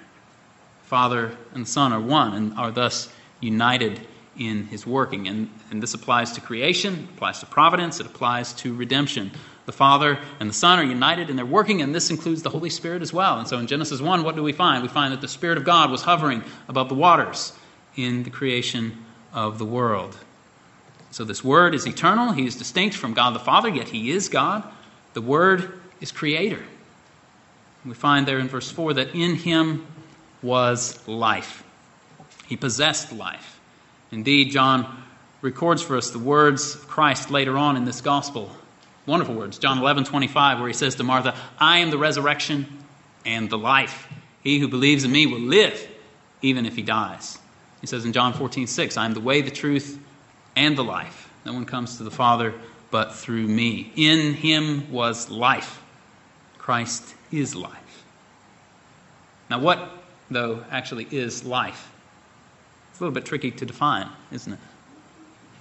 Father 0.85 1.37
and 1.55 1.67
Son 1.67 1.93
are 1.93 2.01
one 2.01 2.35
and 2.35 2.59
are 2.59 2.71
thus 2.71 3.13
united 3.41 4.01
in 4.39 4.67
his 4.67 4.87
working. 4.87 5.29
And, 5.29 5.51
and 5.71 5.83
this 5.83 5.95
applies 5.95 6.33
to 6.33 6.41
creation, 6.41 7.09
applies 7.15 7.41
to 7.41 7.47
providence, 7.47 8.01
it 8.01 8.07
applies 8.07 8.53
to 8.55 8.75
redemption 8.75 9.33
the 9.69 9.73
Father 9.73 10.19
and 10.41 10.49
the 10.49 10.55
Son 10.55 10.79
are 10.79 10.83
united 10.83 11.29
and 11.29 11.39
they're 11.39 11.45
working, 11.45 11.83
and 11.83 11.95
this 11.95 12.09
includes 12.09 12.43
the 12.43 12.49
Holy 12.49 12.71
Spirit 12.71 13.03
as 13.03 13.13
well. 13.13 13.39
And 13.39 13.47
so 13.47 13.59
in 13.59 13.67
Genesis 13.67 14.01
1, 14.01 14.25
what 14.25 14.35
do 14.35 14.43
we 14.43 14.53
find? 14.53 14.83
We 14.83 14.89
find 14.89 15.13
that 15.13 15.21
the 15.21 15.29
Spirit 15.29 15.59
of 15.59 15.65
God 15.65 15.91
was 15.91 16.01
hovering 16.01 16.43
above 16.69 16.89
the 16.89 16.95
waters 16.95 17.53
in 17.95 18.23
the 18.23 18.31
creation 18.31 19.05
of 19.35 19.59
the 19.59 19.67
world. 19.67 20.17
So 21.11 21.23
this 21.23 21.45
Word 21.45 21.75
is 21.75 21.87
eternal. 21.87 22.33
He 22.33 22.47
is 22.47 22.57
distinct 22.57 22.97
from 22.97 23.13
God 23.13 23.35
the 23.35 23.41
Father, 23.41 23.69
yet 23.69 23.89
He 23.89 24.11
is 24.11 24.31
God. 24.31 24.65
The 25.13 25.21
Word 25.21 25.79
is 26.01 26.13
Creator. 26.13 26.65
We 27.85 27.93
find 27.93 28.27
there 28.27 28.39
in 28.39 28.49
verse 28.49 28.71
4 28.71 28.95
that 28.95 29.15
in 29.15 29.35
Him 29.35 29.87
was 30.41 31.07
life. 31.07 31.63
He 32.47 32.57
possessed 32.57 33.13
life. 33.13 33.58
Indeed, 34.11 34.51
John 34.51 35.03
records 35.41 35.83
for 35.83 35.97
us 35.97 36.11
the 36.11 36.19
words 36.19 36.75
of 36.75 36.89
Christ 36.89 37.31
later 37.31 37.57
on 37.57 37.77
in 37.77 37.85
this 37.85 38.01
gospel 38.01 38.51
Wonderful 39.09 39.37
words. 39.37 39.57
John 39.59 39.79
11, 39.79 40.05
25, 40.05 40.59
where 40.59 40.69
he 40.69 40.75
says 40.75 40.97
to 40.97 41.03
Martha, 41.03 41.35
I 41.59 41.79
am 41.79 41.89
the 41.89 41.97
resurrection 41.97 42.67
and 43.25 43.49
the 43.49 43.57
life. 43.57 44.07
He 44.43 44.59
who 44.59 44.69
believes 44.69 45.03
in 45.03 45.11
me 45.11 45.25
will 45.25 45.41
live 45.41 45.89
even 46.43 46.67
if 46.67 46.77
he 46.77 46.83
dies. 46.83 47.39
He 47.81 47.87
says 47.87 48.05
in 48.05 48.13
John 48.13 48.35
14, 48.35 48.67
6, 48.67 48.99
I 48.99 49.07
am 49.07 49.15
the 49.15 49.21
way, 49.21 49.41
the 49.41 49.51
truth, 49.51 49.99
and 50.55 50.77
the 50.77 50.85
life. 50.85 51.31
No 51.47 51.55
one 51.55 51.65
comes 51.65 51.97
to 51.97 52.03
the 52.03 52.11
Father 52.11 52.53
but 52.91 53.15
through 53.15 53.49
me. 53.49 53.91
In 53.97 54.35
him 54.35 54.93
was 54.93 55.31
life. 55.31 55.83
Christ 56.59 57.15
is 57.33 57.55
life. 57.55 58.05
Now, 59.49 59.59
what, 59.59 59.91
though, 60.31 60.63
actually 60.71 61.09
is 61.11 61.47
life? 61.47 61.91
It's 62.99 63.01
a 63.03 63.05
little 63.05 63.15
bit 63.15 63.27
tricky 63.27 63.53
to 63.53 63.65
define, 63.65 64.09
isn't 64.33 64.55
it? 64.55 64.59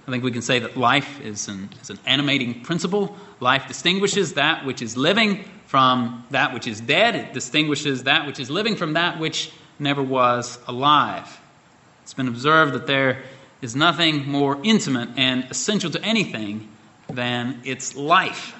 I 0.08 0.10
think 0.10 0.24
we 0.24 0.32
can 0.32 0.42
say 0.42 0.58
that 0.58 0.76
life 0.76 1.20
is 1.20 1.46
an, 1.46 1.70
is 1.80 1.88
an 1.88 2.00
animating 2.04 2.62
principle. 2.62 3.16
Life 3.38 3.68
distinguishes 3.68 4.34
that 4.34 4.66
which 4.66 4.82
is 4.82 4.96
living 4.96 5.44
from 5.68 6.26
that 6.32 6.52
which 6.52 6.66
is 6.66 6.80
dead. 6.80 7.14
It 7.14 7.32
distinguishes 7.32 8.02
that 8.02 8.26
which 8.26 8.40
is 8.40 8.50
living 8.50 8.74
from 8.74 8.94
that 8.94 9.20
which 9.20 9.52
never 9.78 10.02
was 10.02 10.58
alive. 10.66 11.40
It's 12.02 12.12
been 12.12 12.26
observed 12.26 12.74
that 12.74 12.88
there 12.88 13.22
is 13.62 13.76
nothing 13.76 14.28
more 14.28 14.58
intimate 14.64 15.10
and 15.16 15.44
essential 15.48 15.92
to 15.92 16.02
anything 16.02 16.68
than 17.08 17.60
its 17.64 17.94
life. 17.94 18.58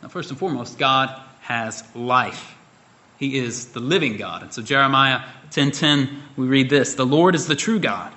Now, 0.00 0.06
first 0.10 0.30
and 0.30 0.38
foremost, 0.38 0.78
God 0.78 1.20
has 1.40 1.82
life. 1.96 2.54
He 3.18 3.38
is 3.38 3.66
the 3.68 3.80
living 3.80 4.16
God. 4.16 4.42
And 4.42 4.52
so 4.52 4.62
Jeremiah 4.62 5.22
10:10 5.50 6.22
we 6.36 6.46
read 6.46 6.70
this, 6.70 6.94
"The 6.94 7.06
Lord 7.06 7.34
is 7.34 7.46
the 7.46 7.56
true 7.56 7.78
God. 7.78 8.12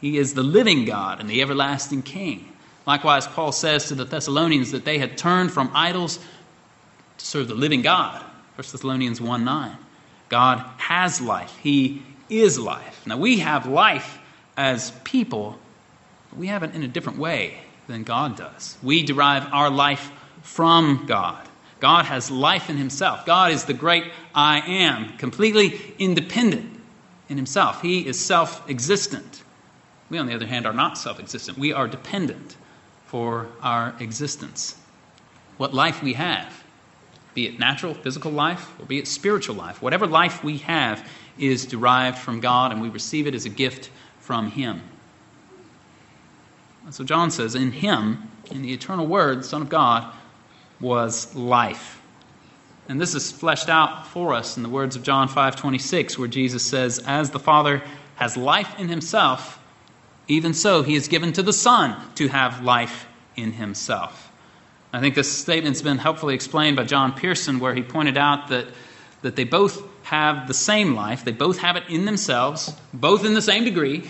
He 0.00 0.18
is 0.18 0.34
the 0.34 0.42
living 0.42 0.84
God 0.84 1.20
and 1.20 1.30
the 1.30 1.40
everlasting 1.40 2.02
King." 2.02 2.48
Likewise, 2.86 3.26
Paul 3.26 3.52
says 3.52 3.86
to 3.86 3.94
the 3.94 4.04
Thessalonians 4.04 4.72
that 4.72 4.84
they 4.84 4.98
had 4.98 5.16
turned 5.16 5.52
from 5.52 5.70
idols 5.72 6.18
to 7.18 7.24
serve 7.24 7.48
the 7.48 7.54
living 7.54 7.82
God. 7.82 8.20
1 8.56 8.72
Thessalonians 8.72 9.20
1 9.20 9.44
9. 9.44 9.76
God 10.28 10.64
has 10.78 11.20
life. 11.20 11.56
He 11.62 12.02
is 12.28 12.58
life. 12.58 13.02
Now, 13.06 13.18
we 13.18 13.40
have 13.40 13.66
life 13.66 14.18
as 14.56 14.90
people, 15.04 15.58
but 16.30 16.38
we 16.38 16.48
have 16.48 16.62
it 16.62 16.74
in 16.74 16.82
a 16.82 16.88
different 16.88 17.18
way 17.18 17.58
than 17.86 18.02
God 18.02 18.36
does. 18.36 18.76
We 18.82 19.02
derive 19.02 19.52
our 19.52 19.70
life 19.70 20.10
from 20.42 21.04
God. 21.06 21.48
God 21.82 22.04
has 22.04 22.30
life 22.30 22.70
in 22.70 22.76
himself. 22.76 23.26
God 23.26 23.50
is 23.50 23.64
the 23.64 23.74
great 23.74 24.04
I 24.32 24.60
am, 24.60 25.18
completely 25.18 25.80
independent 25.98 26.80
in 27.28 27.36
himself. 27.36 27.82
He 27.82 28.06
is 28.06 28.20
self 28.20 28.70
existent. 28.70 29.42
We, 30.08 30.18
on 30.18 30.26
the 30.26 30.34
other 30.34 30.46
hand, 30.46 30.64
are 30.64 30.72
not 30.72 30.96
self 30.96 31.18
existent. 31.18 31.58
We 31.58 31.72
are 31.72 31.88
dependent 31.88 32.56
for 33.06 33.48
our 33.60 33.96
existence. 33.98 34.76
What 35.56 35.74
life 35.74 36.04
we 36.04 36.12
have 36.12 36.62
be 37.34 37.46
it 37.46 37.58
natural, 37.58 37.94
physical 37.94 38.30
life, 38.30 38.78
or 38.78 38.86
be 38.86 38.98
it 38.98 39.08
spiritual 39.08 39.56
life. 39.56 39.82
Whatever 39.82 40.06
life 40.06 40.44
we 40.44 40.58
have 40.58 41.08
is 41.36 41.66
derived 41.66 42.18
from 42.18 42.38
God, 42.38 42.70
and 42.70 42.80
we 42.80 42.90
receive 42.90 43.26
it 43.26 43.34
as 43.34 43.44
a 43.44 43.48
gift 43.48 43.90
from 44.20 44.52
Him. 44.52 44.82
So 46.90 47.02
John 47.02 47.32
says, 47.32 47.56
In 47.56 47.72
Him, 47.72 48.30
in 48.52 48.62
the 48.62 48.72
eternal 48.72 49.06
Word, 49.06 49.44
Son 49.44 49.62
of 49.62 49.68
God, 49.68 50.12
was 50.82 51.34
life. 51.34 52.02
And 52.88 53.00
this 53.00 53.14
is 53.14 53.32
fleshed 53.32 53.70
out 53.70 54.06
for 54.08 54.34
us 54.34 54.58
in 54.58 54.62
the 54.62 54.68
words 54.68 54.96
of 54.96 55.02
John 55.02 55.28
5:26 55.28 56.18
where 56.18 56.28
Jesus 56.28 56.62
says 56.62 56.98
as 56.98 57.30
the 57.30 57.38
Father 57.38 57.82
has 58.16 58.36
life 58.36 58.78
in 58.78 58.88
himself 58.88 59.58
even 60.28 60.54
so 60.54 60.82
he 60.82 60.94
has 60.94 61.08
given 61.08 61.32
to 61.32 61.42
the 61.42 61.52
Son 61.52 61.96
to 62.14 62.28
have 62.28 62.62
life 62.62 63.06
in 63.36 63.52
himself. 63.52 64.30
I 64.92 65.00
think 65.00 65.14
this 65.14 65.30
statement's 65.30 65.82
been 65.82 65.98
helpfully 65.98 66.34
explained 66.34 66.76
by 66.76 66.84
John 66.84 67.12
Pearson, 67.12 67.58
where 67.58 67.74
he 67.74 67.82
pointed 67.82 68.18
out 68.18 68.48
that, 68.48 68.66
that 69.22 69.36
they 69.36 69.44
both 69.44 69.82
have 70.04 70.46
the 70.46 70.54
same 70.54 70.94
life, 70.94 71.24
they 71.24 71.32
both 71.32 71.58
have 71.58 71.76
it 71.76 71.84
in 71.88 72.04
themselves, 72.04 72.74
both 72.92 73.24
in 73.24 73.34
the 73.34 73.42
same 73.42 73.64
degree, 73.64 74.08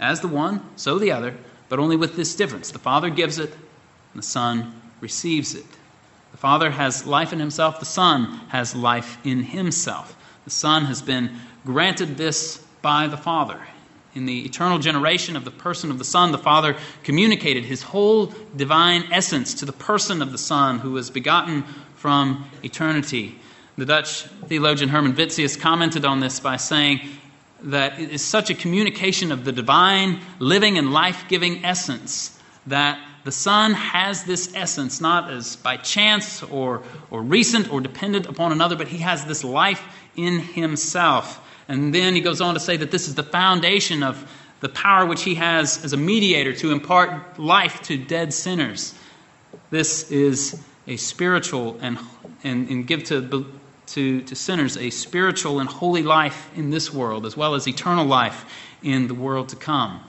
as 0.00 0.20
the 0.20 0.28
one, 0.28 0.62
so 0.76 0.98
the 0.98 1.12
other, 1.12 1.34
but 1.68 1.78
only 1.78 1.96
with 1.96 2.16
this 2.16 2.34
difference. 2.34 2.70
The 2.70 2.78
Father 2.78 3.10
gives 3.10 3.38
it, 3.38 3.50
and 3.50 4.22
the 4.22 4.26
Son 4.26 4.80
receives 5.00 5.54
it. 5.54 5.66
The 6.34 6.38
Father 6.38 6.68
has 6.72 7.06
life 7.06 7.32
in 7.32 7.38
himself, 7.38 7.78
the 7.78 7.86
Son 7.86 8.24
has 8.48 8.74
life 8.74 9.18
in 9.22 9.44
himself. 9.44 10.16
The 10.42 10.50
Son 10.50 10.84
has 10.86 11.00
been 11.00 11.30
granted 11.64 12.16
this 12.16 12.58
by 12.82 13.06
the 13.06 13.16
Father. 13.16 13.60
In 14.16 14.26
the 14.26 14.44
eternal 14.44 14.80
generation 14.80 15.36
of 15.36 15.44
the 15.44 15.52
person 15.52 15.92
of 15.92 15.98
the 15.98 16.04
Son, 16.04 16.32
the 16.32 16.38
Father 16.38 16.76
communicated 17.04 17.64
his 17.64 17.84
whole 17.84 18.34
divine 18.56 19.04
essence 19.12 19.54
to 19.54 19.64
the 19.64 19.72
person 19.72 20.20
of 20.20 20.32
the 20.32 20.38
Son, 20.38 20.80
who 20.80 20.90
was 20.90 21.08
begotten 21.08 21.62
from 21.94 22.44
eternity. 22.64 23.38
The 23.78 23.86
Dutch 23.86 24.22
theologian 24.48 24.88
Herman 24.88 25.14
Witsius 25.14 25.56
commented 25.56 26.04
on 26.04 26.18
this 26.18 26.40
by 26.40 26.56
saying 26.56 27.10
that 27.62 28.00
it 28.00 28.10
is 28.10 28.24
such 28.24 28.50
a 28.50 28.54
communication 28.54 29.30
of 29.30 29.44
the 29.44 29.52
divine, 29.52 30.20
living, 30.40 30.78
and 30.78 30.92
life 30.92 31.26
giving 31.28 31.64
essence 31.64 32.36
that 32.66 32.98
the 33.24 33.32
Son 33.32 33.72
has 33.72 34.24
this 34.24 34.52
essence 34.54 35.00
not 35.00 35.30
as 35.30 35.56
by 35.56 35.78
chance 35.78 36.42
or, 36.42 36.82
or 37.10 37.22
recent 37.22 37.72
or 37.72 37.80
dependent 37.80 38.26
upon 38.26 38.52
another, 38.52 38.76
but 38.76 38.88
he 38.88 38.98
has 38.98 39.24
this 39.24 39.42
life 39.42 39.82
in 40.14 40.40
himself. 40.40 41.40
And 41.66 41.94
then 41.94 42.14
he 42.14 42.20
goes 42.20 42.42
on 42.42 42.52
to 42.54 42.60
say 42.60 42.76
that 42.76 42.90
this 42.90 43.08
is 43.08 43.14
the 43.14 43.22
foundation 43.22 44.02
of 44.02 44.30
the 44.60 44.68
power 44.68 45.06
which 45.06 45.22
he 45.22 45.34
has 45.36 45.82
as 45.84 45.94
a 45.94 45.96
mediator 45.96 46.52
to 46.54 46.70
impart 46.70 47.38
life 47.38 47.82
to 47.82 47.96
dead 47.96 48.34
sinners. 48.34 48.94
This 49.70 50.10
is 50.10 50.62
a 50.86 50.96
spiritual 50.96 51.78
and, 51.80 51.98
and, 52.42 52.68
and 52.68 52.86
give 52.86 53.04
to, 53.04 53.46
to, 53.86 54.20
to 54.20 54.34
sinners 54.34 54.76
a 54.76 54.90
spiritual 54.90 55.60
and 55.60 55.68
holy 55.68 56.02
life 56.02 56.50
in 56.56 56.68
this 56.68 56.92
world, 56.92 57.24
as 57.24 57.36
well 57.36 57.54
as 57.54 57.66
eternal 57.66 58.04
life 58.04 58.44
in 58.82 59.08
the 59.08 59.14
world 59.14 59.48
to 59.48 59.56
come. 59.56 60.00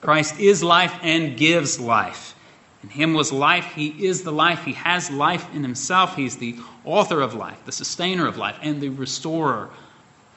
Christ 0.00 0.40
is 0.40 0.62
life 0.62 0.98
and 1.02 1.36
gives 1.36 1.78
life. 1.78 2.34
In 2.82 2.88
him 2.88 3.14
was 3.14 3.32
life. 3.32 3.72
He 3.74 4.06
is 4.06 4.22
the 4.22 4.32
life. 4.32 4.64
He 4.64 4.72
has 4.72 5.10
life 5.10 5.46
in 5.54 5.62
himself. 5.62 6.16
He's 6.16 6.36
the 6.36 6.56
author 6.84 7.20
of 7.20 7.34
life, 7.34 7.64
the 7.64 7.72
sustainer 7.72 8.26
of 8.26 8.36
life, 8.36 8.58
and 8.60 8.80
the 8.80 8.88
restorer 8.88 9.70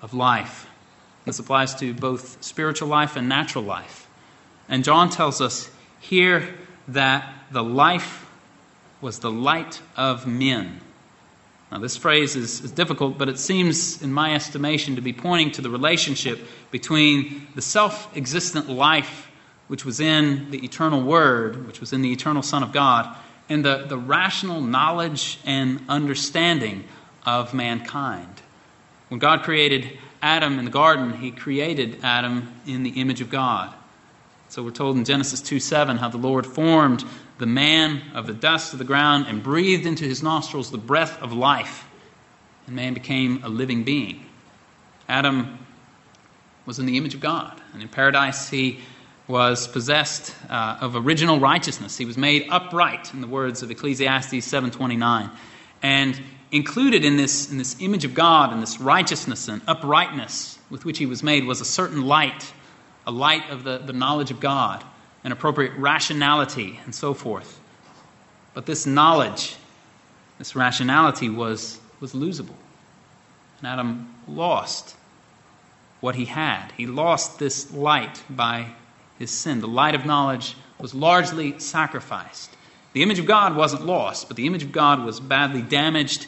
of 0.02 0.14
life. 0.14 0.68
This 1.26 1.40
applies 1.40 1.74
to 1.76 1.94
both 1.94 2.44
spiritual 2.44 2.88
life 2.88 3.16
and 3.16 3.28
natural 3.28 3.64
life. 3.64 4.08
And 4.70 4.84
John 4.84 5.10
tells 5.10 5.42
us 5.42 5.70
here 6.00 6.56
that 6.88 7.34
the 7.52 7.64
life 7.64 8.28
was 9.02 9.20
the 9.20 9.32
light 9.32 9.82
of 9.98 10.28
men. 10.28 10.82
Now, 11.72 11.80
this 11.80 11.98
phrase 11.98 12.36
is, 12.36 12.62
is, 12.62 12.72
difficult, 12.72 13.18
but 13.18 13.28
it 13.28 13.40
seems, 13.40 14.02
in 14.02 14.14
my 14.14 14.36
estimation, 14.36 14.96
to 14.96 15.02
be 15.02 15.14
pointing 15.14 15.52
to 15.54 15.62
the 15.62 15.70
relationship 15.70 16.40
between 16.70 17.48
the 17.56 17.62
self 17.62 18.16
existent 18.16 18.70
life 18.70 19.30
which 19.68 19.86
was 19.86 20.00
in 20.00 20.52
the 20.52 20.64
eternal 20.64 21.02
Word, 21.02 21.66
which 21.68 21.80
was 21.80 21.94
in 21.94 22.02
the 22.02 22.12
eternal 22.12 22.44
Son 22.44 22.64
of 22.64 22.72
God, 22.72 23.16
and 23.50 23.64
the, 23.64 23.86
the 23.88 23.98
rational 23.98 24.62
knowledge 24.62 25.40
and 25.46 25.82
understanding 25.88 26.84
of 27.26 27.54
mankind. 27.54 28.42
When 29.10 29.20
God 29.20 29.44
created 29.44 29.98
Adam 30.22 30.58
in 30.60 30.66
the 30.66 30.72
garden, 30.72 31.14
he 31.14 31.32
created 31.32 32.00
Adam 32.04 32.54
in 32.66 32.84
the 32.84 33.02
image 33.02 33.22
of 33.22 33.30
God. 33.30 33.74
So 34.50 34.64
we're 34.64 34.72
told 34.72 34.98
in 34.98 35.06
Genesis 35.06 35.42
2 35.42 35.60
7 35.60 35.98
how 35.98 36.10
the 36.10 36.18
Lord 36.18 36.46
formed 36.46 37.04
the 37.38 37.46
man 37.46 38.02
of 38.14 38.28
the 38.28 38.34
dust 38.34 38.74
of 38.74 38.80
the 38.80 38.86
ground 38.86 39.26
and 39.28 39.44
breathed 39.44 39.86
into 39.86 40.06
his 40.06 40.24
nostrils 40.24 40.72
the 40.72 40.78
breath 40.78 41.22
of 41.22 41.34
life, 41.34 41.88
and 42.66 42.76
man 42.76 42.94
became 42.94 43.44
a 43.44 43.50
living 43.50 43.84
being. 43.84 44.26
Adam 45.10 45.60
was 46.66 46.80
in 46.80 46.86
the 46.86 46.98
image 46.98 47.14
of 47.14 47.20
God, 47.20 47.62
and 47.74 47.82
in 47.82 47.90
paradise 47.90 48.50
he 48.50 48.80
was 49.28 49.68
possessed 49.68 50.36
uh, 50.50 50.78
of 50.82 50.96
original 50.96 51.40
righteousness. 51.40 51.98
He 51.98 52.06
was 52.06 52.18
made 52.18 52.48
upright, 52.50 53.14
in 53.14 53.22
the 53.22 53.28
words 53.28 53.64
of 53.64 53.72
Ecclesiastes 53.72 54.46
7:29, 54.46 55.32
and 55.82 56.22
included 56.52 57.04
in 57.04 57.18
this, 57.18 57.52
in 57.52 57.58
this 57.58 57.76
image 57.80 58.06
of 58.06 58.14
God 58.14 58.54
and 58.54 58.62
this 58.62 58.80
righteousness 58.80 59.48
and 59.48 59.62
uprightness 59.68 60.58
with 60.70 60.86
which 60.86 60.98
he 60.98 61.06
was 61.06 61.24
made 61.24 61.46
was 61.46 61.60
a 61.60 61.66
certain 61.66 62.06
light, 62.06 62.54
a 63.06 63.12
light 63.12 63.50
of 63.50 63.64
the, 63.64 63.80
the 63.80 63.94
knowledge 63.94 64.32
of 64.32 64.40
God, 64.40 64.84
an 65.24 65.32
appropriate 65.32 65.74
rationality, 65.78 66.80
and 66.86 66.94
so 66.94 67.14
forth. 67.14 67.60
But 68.54 68.66
this 68.66 68.86
knowledge, 68.86 69.58
this 70.38 70.56
rationality 70.56 71.30
was, 71.30 71.80
was 72.00 72.14
losable. 72.14 72.56
And 73.60 73.68
Adam 73.68 74.14
lost 74.28 74.96
what 76.00 76.16
he 76.16 76.26
had. 76.26 76.72
He 76.78 76.88
lost 76.88 77.40
this 77.40 77.74
light 77.74 78.24
by 78.30 78.68
his 79.20 79.32
sin. 79.32 79.62
The 79.62 79.68
light 79.68 79.96
of 79.96 80.06
knowledge 80.06 80.56
was 80.80 80.94
largely 80.94 81.58
sacrificed. 81.60 82.56
The 82.94 83.04
image 83.04 83.20
of 83.20 83.26
God 83.26 83.56
wasn't 83.56 83.86
lost, 83.86 84.28
but 84.28 84.38
the 84.38 84.46
image 84.46 84.64
of 84.64 84.72
God 84.72 85.04
was 85.04 85.20
badly 85.20 85.62
damaged 85.62 86.28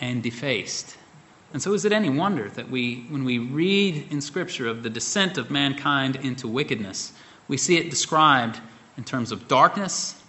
and 0.00 0.22
defaced. 0.22 0.96
And 1.52 1.62
so, 1.62 1.72
is 1.72 1.84
it 1.84 1.92
any 1.92 2.10
wonder 2.10 2.48
that 2.50 2.70
we, 2.70 3.06
when 3.08 3.24
we 3.24 3.38
read 3.38 4.08
in 4.10 4.20
Scripture 4.20 4.66
of 4.66 4.82
the 4.82 4.90
descent 4.90 5.38
of 5.38 5.50
mankind 5.50 6.16
into 6.16 6.48
wickedness, 6.48 7.12
we 7.48 7.56
see 7.56 7.76
it 7.76 7.90
described 7.90 8.60
in 8.96 9.04
terms 9.04 9.32
of 9.32 9.46
darkness 9.48 10.22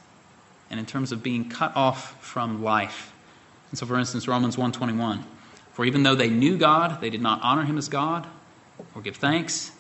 and 0.70 0.80
in 0.80 0.86
terms 0.86 1.12
of 1.12 1.24
being 1.24 1.50
cut 1.50 1.76
off 1.76 2.24
from 2.24 2.64
life. 2.64 3.14
And 3.72 3.80
so, 3.80 3.86
for 3.86 3.98
instance, 3.98 4.28
Romans 4.28 4.56
1:21, 4.58 5.24
for 5.74 5.86
even 5.86 6.04
though 6.04 6.16
they 6.16 6.30
knew 6.30 6.58
God, 6.58 7.02
they 7.02 7.10
did 7.10 7.22
not 7.22 7.42
honor 7.42 7.64
Him 7.64 7.78
as 7.78 7.90
God 7.90 8.28
or 8.96 9.02
give 9.02 9.18
thanks, 9.18 9.72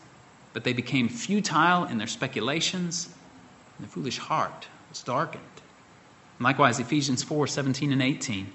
but 0.57 0.63
they 0.63 0.73
became 0.73 1.07
futile 1.07 1.83
in 1.83 1.99
their 1.99 2.07
speculations, 2.07 3.09
and 3.77 3.85
their 3.85 3.91
foolish 3.91 4.17
heart 4.17 4.67
was 4.89 5.03
darkened. 5.03 5.43
And 6.39 6.45
likewise, 6.45 6.79
Ephesians 6.79 7.23
4:17 7.23 7.91
and 7.91 8.01
18. 8.01 8.51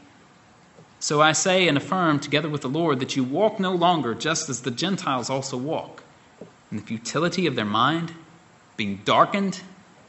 So 0.99 1.23
I 1.23 1.31
say 1.31 1.69
and 1.69 1.77
affirm 1.77 2.19
together 2.19 2.49
with 2.49 2.63
the 2.63 2.69
Lord 2.69 2.99
that 2.99 3.15
you 3.15 3.23
walk 3.23 3.61
no 3.61 3.73
longer 3.73 4.17
just 4.17 4.49
as 4.49 4.63
the 4.63 4.73
Gentiles 4.73 5.31
also 5.31 5.57
walk, 5.57 6.03
in 6.73 6.79
the 6.79 6.83
futility 6.83 7.47
of 7.47 7.55
their 7.55 7.65
mind, 7.65 8.13
being 8.77 8.97
darkened 9.05 9.61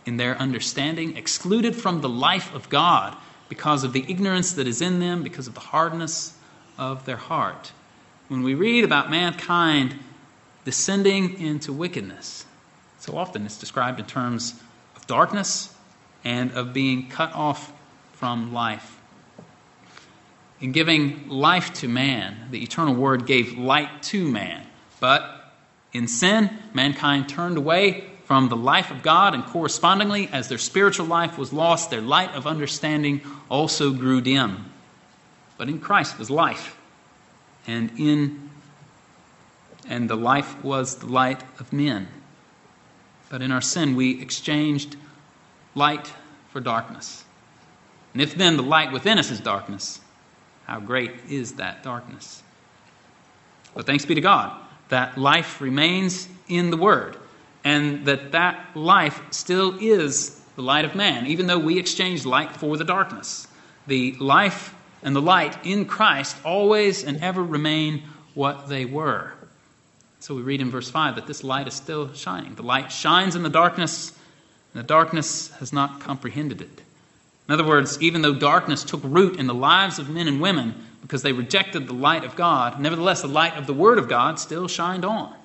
in 0.03 0.17
their 0.17 0.35
understanding, 0.37 1.15
excluded 1.15 1.75
from 1.75 2.01
the 2.01 2.09
life 2.09 2.51
of 2.55 2.69
God 2.69 3.15
because 3.49 3.83
of 3.83 3.93
the 3.93 4.03
ignorance 4.09 4.53
that 4.53 4.65
is 4.65 4.81
in 4.81 4.99
them, 4.99 5.21
because 5.21 5.45
of 5.45 5.53
the 5.53 5.59
hardness 5.59 6.33
of 6.75 7.05
their 7.05 7.17
heart. 7.17 7.71
When 8.29 8.41
we 8.41 8.55
read 8.55 8.83
about 8.83 9.11
mankind 9.11 9.99
descending 10.65 11.39
into 11.39 11.73
wickedness, 11.73 12.45
so 12.99 13.17
often 13.17 13.45
it's 13.45 13.59
described 13.59 13.99
in 13.99 14.05
terms 14.05 14.59
of 14.95 15.05
darkness 15.07 15.75
and 16.23 16.51
of 16.51 16.73
being 16.73 17.09
cut 17.09 17.33
off 17.33 17.71
from 18.13 18.53
life. 18.53 18.99
In 20.61 20.71
giving 20.71 21.27
life 21.27 21.73
to 21.75 21.89
man, 21.89 22.47
the 22.51 22.63
eternal 22.63 22.95
word 22.95 23.25
gave 23.25 23.57
light 23.57 24.03
to 24.03 24.25
man. 24.25 24.65
But 25.01 25.51
in 25.91 26.07
sin, 26.07 26.49
mankind 26.73 27.27
turned 27.27 27.57
away 27.57 28.05
from 28.23 28.47
the 28.47 28.55
life 28.55 28.89
of 28.89 29.03
God, 29.03 29.33
and 29.33 29.43
correspondingly, 29.45 30.29
as 30.31 30.47
their 30.47 30.57
spiritual 30.57 31.05
life 31.05 31.37
was 31.37 31.51
lost, 31.51 31.89
their 31.89 32.01
light 32.01 32.31
of 32.31 32.47
understanding 32.47 33.19
also 33.49 33.91
grew 33.91 34.21
dim. 34.21 34.71
But 35.57 35.67
in 35.67 35.79
Christ 35.81 36.17
was 36.17 36.29
life, 36.29 36.77
and 37.67 37.91
in 37.99 38.49
and 39.87 40.09
the 40.09 40.15
life 40.15 40.63
was 40.63 40.95
the 40.95 41.07
light 41.07 41.43
of 41.59 41.71
men. 41.73 42.07
But 43.29 43.41
in 43.41 43.51
our 43.51 43.61
sin, 43.61 43.95
we 43.95 44.21
exchanged 44.21 44.95
light 45.75 46.11
for 46.49 46.59
darkness. 46.59 47.23
And 48.13 48.21
if 48.21 48.35
then 48.35 48.57
the 48.57 48.63
light 48.63 48.91
within 48.91 49.17
us 49.17 49.31
is 49.31 49.39
darkness, 49.39 49.99
how 50.65 50.79
great 50.79 51.11
is 51.29 51.53
that 51.53 51.83
darkness? 51.83 52.43
But 53.73 53.85
thanks 53.85 54.05
be 54.05 54.15
to 54.15 54.21
God 54.21 54.59
that 54.89 55.17
life 55.17 55.59
remains 55.59 56.27
in 56.47 56.69
the 56.69 56.77
Word, 56.77 57.17
and 57.63 58.05
that 58.05 58.33
that 58.33 58.75
life 58.75 59.21
still 59.31 59.77
is 59.79 60.39
the 60.55 60.61
light 60.61 60.85
of 60.85 60.93
man, 60.93 61.25
even 61.25 61.47
though 61.47 61.57
we 61.57 61.79
exchange 61.79 62.25
light 62.25 62.55
for 62.55 62.77
the 62.77 62.83
darkness. 62.83 63.47
The 63.87 64.13
life 64.19 64.75
and 65.01 65.15
the 65.15 65.21
light 65.21 65.65
in 65.65 65.85
Christ 65.85 66.37
always 66.45 67.03
and 67.03 67.19
ever 67.21 67.43
remain 67.43 68.03
what 68.35 68.67
they 68.67 68.85
were. 68.85 69.33
So 70.23 70.33
we 70.33 70.41
read 70.41 70.61
in 70.61 70.71
verse 70.71 70.89
5 70.89 71.15
that 71.15 71.27
this 71.27 71.43
light 71.43 71.67
is 71.67 71.73
still 71.73 72.13
shining. 72.13 72.55
The 72.55 72.63
light 72.63 72.93
shines 72.93 73.35
in 73.35 73.43
the 73.43 73.49
darkness, 73.49 74.17
and 74.73 74.81
the 74.81 74.87
darkness 74.87 75.51
has 75.59 75.73
not 75.73 75.99
comprehended 75.99 76.61
it. 76.61 76.81
In 77.49 77.53
other 77.53 77.65
words, 77.65 78.01
even 78.01 78.21
though 78.21 78.33
darkness 78.33 78.85
took 78.85 79.01
root 79.03 79.37
in 79.37 79.47
the 79.47 79.53
lives 79.53 79.99
of 79.99 80.09
men 80.09 80.29
and 80.29 80.39
women 80.39 80.75
because 81.01 81.23
they 81.23 81.33
rejected 81.33 81.87
the 81.87 81.93
light 81.93 82.23
of 82.23 82.37
God, 82.37 82.79
nevertheless, 82.79 83.21
the 83.21 83.27
light 83.27 83.57
of 83.57 83.67
the 83.67 83.73
Word 83.73 83.97
of 83.97 84.07
God 84.07 84.39
still 84.39 84.69
shined 84.69 85.03
on. 85.03 85.35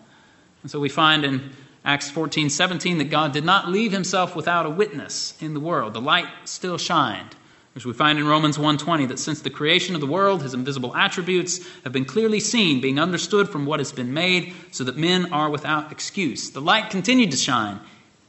And 0.63 0.71
so 0.71 0.79
we 0.79 0.89
find 0.89 1.25
in 1.25 1.51
Acts 1.85 2.09
14 2.09 2.49
17 2.49 2.99
that 2.99 3.11
God 3.11 3.33
did 3.33 3.45
not 3.45 3.69
leave 3.69 3.91
himself 3.91 4.37
without 4.37 4.65
a 4.65 4.71
witness 4.71 5.35
in 5.43 5.55
the 5.55 5.61
world. 5.61 5.93
The 5.93 6.01
light 6.01 6.29
still 6.45 6.79
shined. 6.79 7.35
Which 7.75 7.87
we 7.87 7.93
find 7.93 8.19
in 8.19 8.27
Romans 8.27 8.59
1:20 8.59 9.09
that 9.09 9.19
since 9.19 9.41
the 9.41 9.51
creation 9.51 9.95
of 9.95 10.01
the 10.01 10.07
world 10.07 10.43
his 10.43 10.55
invisible 10.55 10.97
attributes 10.97 11.61
have 11.85 11.93
been 11.93 12.05
clearly 12.05 12.41
seen 12.41 12.81
being 12.81 12.99
understood 12.99 13.49
from 13.49 13.67
what 13.67 13.81
has 13.81 13.93
been 13.93 14.13
made 14.13 14.55
so 14.73 14.85
that 14.85 14.97
men 14.97 15.33
are 15.33 15.49
without 15.49 15.93
excuse. 15.93 16.51
The 16.51 16.61
light 16.61 16.91
continued 16.91 17.31
to 17.31 17.37
shine 17.37 17.81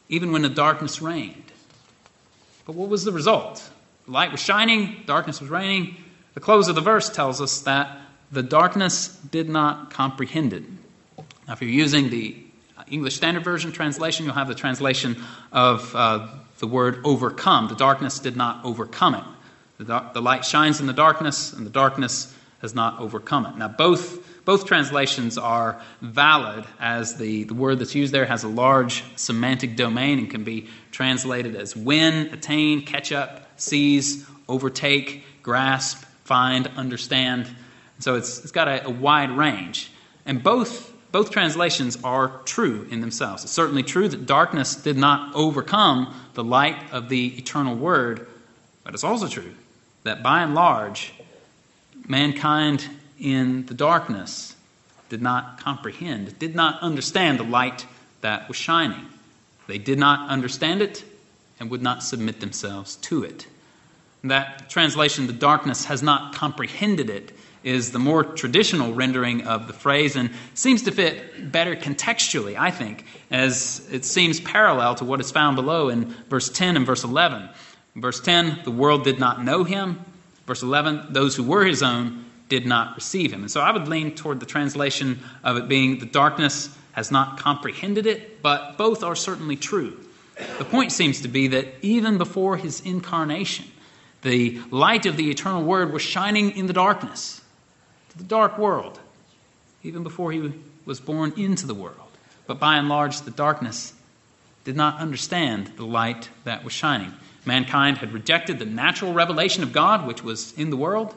even 0.09 0.31
when 0.31 0.41
the 0.41 0.49
darkness 0.49 1.01
reigned. 1.01 1.51
But 2.65 2.75
what 2.75 2.89
was 2.89 3.03
the 3.03 3.11
result? 3.11 3.67
The 4.05 4.11
light 4.11 4.31
was 4.31 4.41
shining, 4.41 5.03
darkness 5.05 5.39
was 5.39 5.49
reigning. 5.49 5.95
The 6.33 6.39
close 6.39 6.67
of 6.67 6.75
the 6.75 6.81
verse 6.81 7.09
tells 7.09 7.41
us 7.41 7.61
that 7.61 7.99
the 8.31 8.43
darkness 8.43 9.07
did 9.31 9.49
not 9.49 9.91
comprehend 9.91 10.53
it. 10.53 10.63
Now, 11.47 11.53
if 11.53 11.61
you're 11.61 11.71
using 11.71 12.09
the 12.09 12.35
English 12.89 13.15
Standard 13.15 13.43
Version 13.43 13.71
translation, 13.71 14.25
you'll 14.25 14.35
have 14.35 14.47
the 14.47 14.55
translation 14.55 15.17
of 15.51 15.95
uh, 15.95 16.27
the 16.59 16.67
word 16.67 17.01
overcome. 17.03 17.67
The 17.67 17.75
darkness 17.75 18.19
did 18.19 18.35
not 18.35 18.63
overcome 18.65 19.15
it. 19.15 19.23
The, 19.85 19.99
the 20.13 20.21
light 20.21 20.43
shines 20.43 20.79
in 20.79 20.87
the 20.87 20.93
darkness, 20.93 21.53
and 21.53 21.65
the 21.65 21.71
darkness 21.71 22.35
has 22.61 22.75
not 22.75 22.99
overcome 22.99 23.45
it. 23.45 23.55
Now, 23.55 23.69
both 23.69 24.25
both 24.49 24.65
translations 24.65 25.37
are 25.37 25.79
valid 26.01 26.65
as 26.79 27.17
the, 27.17 27.43
the 27.43 27.53
word 27.53 27.77
that's 27.77 27.93
used 27.93 28.11
there 28.11 28.25
has 28.25 28.43
a 28.43 28.47
large 28.47 29.03
semantic 29.15 29.75
domain 29.75 30.17
and 30.17 30.27
can 30.27 30.43
be 30.43 30.67
translated 30.89 31.55
as 31.55 31.75
win, 31.75 32.33
attain, 32.33 32.83
catch 32.83 33.11
up, 33.11 33.47
seize, 33.57 34.25
overtake, 34.47 35.23
grasp, 35.43 36.03
find, 36.23 36.65
understand. 36.77 37.47
So 37.99 38.15
it's, 38.15 38.39
it's 38.39 38.51
got 38.51 38.67
a, 38.67 38.87
a 38.87 38.89
wide 38.89 39.29
range. 39.29 39.91
And 40.25 40.41
both, 40.41 40.88
both 41.11 41.31
translations 41.31 41.97
are 42.03 42.41
true 42.45 42.87
in 42.91 43.01
themselves. 43.01 43.43
It's 43.43 43.53
certainly 43.53 43.83
true 43.83 44.07
that 44.07 44.25
darkness 44.25 44.75
did 44.75 44.97
not 44.97 45.35
overcome 45.35 46.13
the 46.33 46.43
light 46.43 46.77
of 46.91 47.09
the 47.09 47.37
eternal 47.37 47.75
word, 47.75 48.27
but 48.83 48.93
it's 48.93 49.03
also 49.03 49.27
true 49.27 49.53
that 50.03 50.23
by 50.23 50.43
and 50.43 50.53
large, 50.53 51.13
mankind 52.07 52.87
in 53.19 53.65
the 53.65 53.73
darkness 53.73 54.55
did 55.09 55.21
not 55.21 55.59
comprehend, 55.59 56.37
did 56.39 56.55
not 56.55 56.81
understand 56.81 57.39
the 57.39 57.43
light 57.43 57.85
that 58.21 58.47
was 58.47 58.57
shining. 58.57 59.05
They 59.67 59.77
did 59.77 59.99
not 59.99 60.29
understand 60.29 60.81
it 60.81 61.03
and 61.59 61.69
would 61.69 61.81
not 61.81 62.03
submit 62.03 62.39
themselves 62.39 62.95
to 62.97 63.23
it. 63.23 63.47
That 64.23 64.69
translation, 64.69 65.27
the 65.27 65.33
darkness 65.33 65.85
has 65.85 66.03
not 66.03 66.33
comprehended 66.33 67.09
it, 67.09 67.31
is 67.63 67.91
the 67.91 67.99
more 67.99 68.23
traditional 68.23 68.93
rendering 68.93 69.47
of 69.47 69.67
the 69.67 69.73
phrase 69.73 70.15
and 70.15 70.31
seems 70.53 70.83
to 70.83 70.91
fit 70.91 71.51
better 71.51 71.75
contextually, 71.75 72.57
I 72.57 72.71
think, 72.71 73.05
as 73.31 73.87
it 73.91 74.05
seems 74.05 74.39
parallel 74.39 74.95
to 74.95 75.05
what 75.05 75.19
is 75.19 75.31
found 75.31 75.55
below 75.55 75.89
in 75.89 76.05
verse 76.29 76.49
10 76.49 76.77
and 76.77 76.85
verse 76.85 77.03
11. 77.03 77.49
In 77.95 78.01
verse 78.01 78.19
10, 78.21 78.61
the 78.63 78.71
world 78.71 79.03
did 79.03 79.19
not 79.19 79.43
know 79.43 79.63
him. 79.63 79.99
Verse 80.45 80.63
11, 80.63 81.13
those 81.13 81.35
who 81.35 81.43
were 81.43 81.65
his 81.65 81.83
own 81.83 82.25
did 82.47 82.65
not 82.65 82.95
receive 82.95 83.31
him. 83.31 83.41
And 83.41 83.51
so 83.51 83.61
I 83.61 83.71
would 83.71 83.87
lean 83.87 84.15
toward 84.15 84.39
the 84.39 84.45
translation 84.45 85.19
of 85.43 85.57
it 85.57 85.67
being 85.67 85.99
the 85.99 86.05
darkness 86.05 86.75
has 86.93 87.11
not 87.11 87.37
comprehended 87.37 88.07
it, 88.07 88.41
but 88.41 88.77
both 88.77 89.03
are 89.03 89.15
certainly 89.15 89.55
true. 89.55 89.97
The 90.57 90.65
point 90.65 90.91
seems 90.91 91.21
to 91.21 91.27
be 91.27 91.47
that 91.49 91.67
even 91.81 92.17
before 92.17 92.57
his 92.57 92.81
incarnation, 92.81 93.65
the 94.21 94.59
light 94.71 95.05
of 95.05 95.17
the 95.17 95.29
eternal 95.29 95.63
word 95.63 95.93
was 95.93 96.01
shining 96.01 96.51
in 96.51 96.67
the 96.67 96.73
darkness, 96.73 97.38
the 98.19 98.25
dark 98.25 98.57
world, 98.57 98.99
even 99.81 100.03
before 100.03 100.31
he 100.31 100.53
was 100.85 100.99
born 100.99 101.33
into 101.35 101.65
the 101.65 101.73
world. 101.73 101.95
But 102.45 102.59
by 102.59 102.77
and 102.77 102.87
large, 102.87 103.21
the 103.21 103.31
darkness 103.31 103.93
did 104.65 104.75
not 104.75 104.99
understand 104.99 105.71
the 105.77 105.85
light 105.85 106.29
that 106.43 106.63
was 106.63 106.73
shining. 106.73 107.13
Mankind 107.45 107.97
had 107.97 108.13
rejected 108.13 108.59
the 108.59 108.65
natural 108.65 109.13
revelation 109.13 109.63
of 109.63 109.73
God, 109.73 110.05
which 110.05 110.23
was 110.23 110.53
in 110.53 110.69
the 110.69 110.77
world 110.77 111.15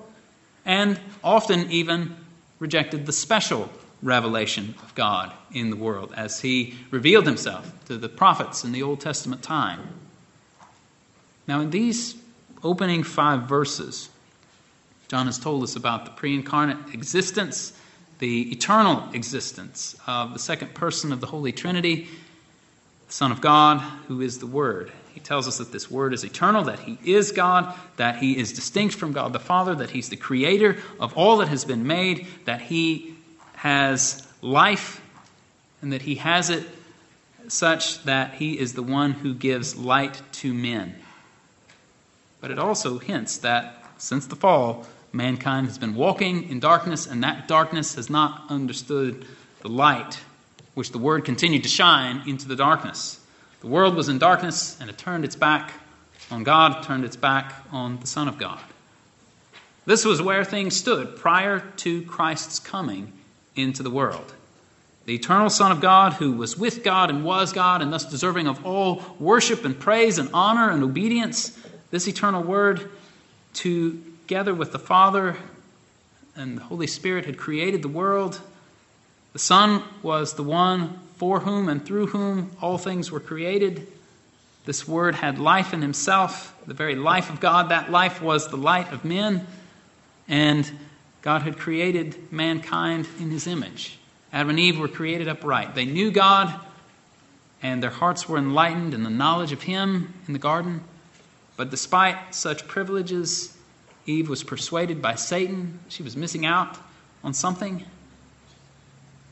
and 0.64 0.98
often 1.24 1.70
even 1.70 2.16
rejected 2.58 3.04
the 3.04 3.12
special 3.12 3.68
revelation 4.02 4.74
of 4.82 4.94
God 4.94 5.32
in 5.52 5.70
the 5.70 5.76
world 5.76 6.12
as 6.16 6.40
he 6.40 6.74
revealed 6.90 7.26
himself 7.26 7.70
to 7.86 7.98
the 7.98 8.08
prophets 8.08 8.64
in 8.64 8.72
the 8.72 8.82
Old 8.82 9.00
Testament 9.00 9.42
time. 9.42 9.80
Now, 11.48 11.60
in 11.60 11.70
these 11.70 12.14
opening 12.62 13.02
five 13.02 13.42
verses, 13.42 14.08
John 15.12 15.27
has 15.27 15.38
told 15.38 15.62
us 15.62 15.77
about 15.77 16.07
the 16.07 16.11
pre 16.11 16.35
incarnate 16.35 16.94
existence, 16.94 17.75
the 18.18 18.51
eternal 18.51 19.11
existence 19.12 19.94
of 20.07 20.33
the 20.33 20.38
second 20.38 20.72
person 20.72 21.12
of 21.12 21.20
the 21.20 21.27
Holy 21.27 21.53
Trinity, 21.53 22.09
the 23.09 23.12
Son 23.12 23.31
of 23.31 23.42
God, 23.42 23.81
who 24.09 24.22
is 24.22 24.38
the 24.38 24.46
Word. 24.46 24.90
He 25.12 25.20
tells 25.20 25.46
us 25.46 25.59
that 25.59 25.70
this 25.70 25.90
Word 25.90 26.14
is 26.14 26.25
eternal, 26.25 26.64
that 26.64 26.79
He 26.79 26.98
is 27.05 27.31
God, 27.31 27.75
that 27.98 28.16
He 28.16 28.38
is 28.38 28.55
distinct 28.55 28.94
from 28.94 29.12
God 29.12 29.35
the 29.35 29.38
Father, 29.38 29.75
that 29.75 29.90
He's 29.90 30.09
the 30.09 30.16
creator 30.16 30.79
of 30.98 31.12
all 31.12 31.37
that 31.37 31.48
has 31.48 31.66
been 31.66 31.87
made, 31.87 32.27
that 32.46 32.62
He 32.62 33.14
has 33.57 34.27
life, 34.40 35.03
and 35.83 35.92
that 35.92 36.01
He 36.01 36.14
has 36.14 36.48
it 36.48 36.66
such 37.48 38.03
that 38.05 38.33
He 38.33 38.59
is 38.59 38.72
the 38.72 38.83
one 38.83 39.12
who 39.12 39.35
gives 39.35 39.77
light 39.77 40.22
to 40.33 40.55
men. 40.55 40.94
But 42.40 42.51
it 42.51 42.59
also 42.59 42.96
hints 42.96 43.37
that 43.37 43.79
since 43.98 44.27
the 44.27 44.37
fall, 44.37 44.87
mankind 45.12 45.66
has 45.66 45.79
been 45.79 45.94
walking 45.94 46.48
in 46.48 46.61
darkness, 46.61 47.07
and 47.07 47.22
that 47.22 47.48
darkness 47.48 47.94
has 47.96 48.09
not 48.09 48.44
understood 48.48 49.27
the 49.61 49.68
light 49.68 50.20
which 50.75 50.92
the 50.92 50.98
Word 50.98 51.25
continued 51.25 51.62
to 51.64 51.68
shine 51.68 52.22
into 52.27 52.48
the 52.48 52.57
darkness. 52.57 53.20
The 53.61 53.66
world 53.66 53.94
was 53.94 54.09
in 54.09 54.18
darkness, 54.18 54.79
and 54.81 54.88
it 54.88 54.98
turned 54.98 55.25
its 55.25 55.37
back 55.37 55.72
on 56.31 56.44
God, 56.44 56.83
turned 56.83 57.05
its 57.05 57.16
back 57.16 57.55
on 57.70 58.01
the 58.01 58.07
Son 58.07 58.27
of 58.27 58.38
God. 58.38 58.59
This 59.85 60.05
was 60.05 60.22
where 60.22 60.44
things 60.44 60.77
stood 60.77 61.16
prior 61.16 61.61
to 61.79 62.03
Christ's 62.03 62.59
coming 62.59 63.12
into 63.55 63.83
the 63.83 63.90
world. 63.90 64.33
The 65.05 65.14
eternal 65.14 65.51
Son 65.51 65.72
of 65.72 65.81
God, 65.81 66.14
who 66.14 66.33
was 66.33 66.57
with 66.57 66.85
God 66.85 67.11
and 67.11 67.25
was 67.25 67.53
God, 67.53 67.83
and 67.83 67.92
thus 67.92 68.05
deserving 68.05 68.46
of 68.46 68.64
all 68.64 69.03
worship 69.18 69.64
and 69.64 69.79
praise 69.79 70.18
and 70.18 70.31
honor 70.33 70.70
and 70.70 70.83
obedience, 70.83 71.59
this 71.90 72.07
eternal 72.07 72.42
Word, 72.42 72.88
together 74.22 74.54
with 74.54 74.72
the 74.72 74.78
Father 74.78 75.37
and 76.37 76.56
the 76.56 76.62
Holy 76.62 76.87
Spirit, 76.87 77.26
had 77.26 77.37
created 77.37 77.82
the 77.82 77.88
world. 77.88 78.40
The 79.32 79.38
Son 79.38 79.82
was 80.02 80.35
the 80.35 80.42
one 80.42 80.98
for 81.16 81.40
whom 81.40 81.68
and 81.68 81.85
through 81.85 82.06
whom 82.08 82.50
all 82.61 82.78
things 82.78 83.11
were 83.11 83.20
created. 83.20 83.87
This 84.64 84.87
Word 84.87 85.16
had 85.16 85.38
life 85.38 85.74
in 85.74 85.82
himself, 85.82 86.54
the 86.66 86.74
very 86.74 86.94
life 86.94 87.30
of 87.30 87.40
God. 87.40 87.70
That 87.70 87.90
life 87.90 88.22
was 88.22 88.48
the 88.48 88.56
light 88.56 88.92
of 88.92 89.04
men. 89.04 89.46
And 90.28 90.70
God 91.20 91.42
had 91.42 91.58
created 91.58 92.32
mankind 92.32 93.08
in 93.18 93.30
his 93.30 93.46
image. 93.46 93.98
Adam 94.32 94.50
and 94.50 94.58
Eve 94.58 94.78
were 94.78 94.88
created 94.88 95.28
upright. 95.28 95.74
They 95.74 95.85
knew 95.85 96.11
God, 96.11 96.58
and 97.62 97.82
their 97.82 97.90
hearts 97.90 98.28
were 98.28 98.38
enlightened 98.38 98.94
in 98.94 99.02
the 99.02 99.11
knowledge 99.11 99.52
of 99.52 99.62
Him 99.62 100.14
in 100.26 100.32
the 100.32 100.38
garden. 100.38 100.82
But 101.56 101.70
despite 101.70 102.35
such 102.35 102.66
privileges, 102.66 103.56
Eve 104.06 104.28
was 104.28 104.42
persuaded 104.42 105.00
by 105.00 105.14
Satan. 105.14 105.78
She 105.88 106.02
was 106.02 106.16
missing 106.16 106.44
out 106.44 106.76
on 107.22 107.34
something. 107.34 107.84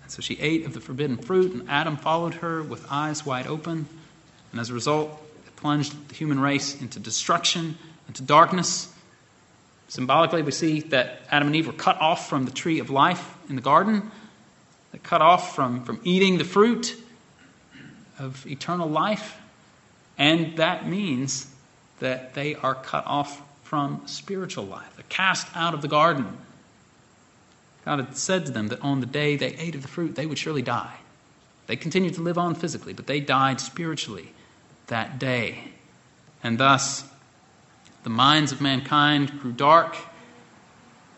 And 0.03 0.11
so 0.11 0.23
she 0.23 0.39
ate 0.39 0.65
of 0.65 0.75
the 0.75 0.81
forbidden 0.81 1.17
fruit, 1.17 1.53
and 1.53 1.69
Adam 1.69 1.97
followed 1.97 2.35
her 2.35 2.63
with 2.63 2.87
eyes 2.91 3.27
wide 3.27 3.47
open. 3.47 3.87
And 4.53 4.61
as 4.61 4.71
a 4.71 4.75
result, 4.75 5.11
it 5.47 5.57
plunged 5.57 6.09
the 6.09 6.15
human 6.15 6.41
race 6.41 6.81
into 6.81 6.99
destruction, 6.99 7.77
into 8.09 8.23
darkness. 8.23 8.93
Symbolically, 9.89 10.43
we 10.43 10.53
see 10.53 10.81
that 10.81 11.23
Adam 11.31 11.49
and 11.49 11.57
Eve 11.57 11.67
were 11.67 11.73
cut 11.73 12.01
off 12.01 12.29
from 12.29 12.45
the 12.45 12.53
tree 12.53 12.79
of 12.79 12.91
life 12.91 13.35
in 13.49 13.57
the 13.57 13.63
garden. 13.63 14.11
They're 14.93 15.01
cut 15.01 15.21
off 15.21 15.55
from, 15.55 15.85
from 15.85 16.01
eating 16.05 16.39
the 16.39 16.45
fruit 16.45 16.97
of 18.19 18.47
eternal 18.47 18.89
life. 18.89 19.41
And 20.19 20.57
that 20.59 20.87
means 20.89 21.49
that 22.01 22.35
they 22.35 22.55
are 22.55 22.75
cut 22.75 23.07
off 23.07 23.43
from 23.71 24.03
spiritual 24.07 24.65
life. 24.65 24.97
They're 24.97 25.05
cast 25.09 25.47
out 25.55 25.75
of 25.75 25.81
the 25.81 25.87
garden. 25.87 26.37
God 27.85 28.01
had 28.01 28.17
said 28.17 28.47
to 28.47 28.51
them 28.51 28.67
that 28.67 28.83
on 28.83 28.99
the 28.99 29.07
day 29.07 29.37
they 29.37 29.55
ate 29.55 29.77
of 29.77 29.83
the 29.83 29.87
fruit, 29.87 30.17
they 30.17 30.27
would 30.27 30.39
surely 30.39 30.61
die. 30.61 30.97
They 31.69 31.77
continued 31.77 32.15
to 32.15 32.21
live 32.21 32.37
on 32.37 32.57
physically, 32.57 32.95
but 32.95 33.07
they 33.07 33.21
died 33.21 33.61
spiritually 33.61 34.33
that 34.89 35.21
day. 35.21 35.69
And 36.43 36.59
thus, 36.59 37.05
the 38.03 38.11
minds 38.11 38.51
of 38.51 38.61
mankind 38.61 39.39
grew 39.39 39.53
dark, 39.53 39.97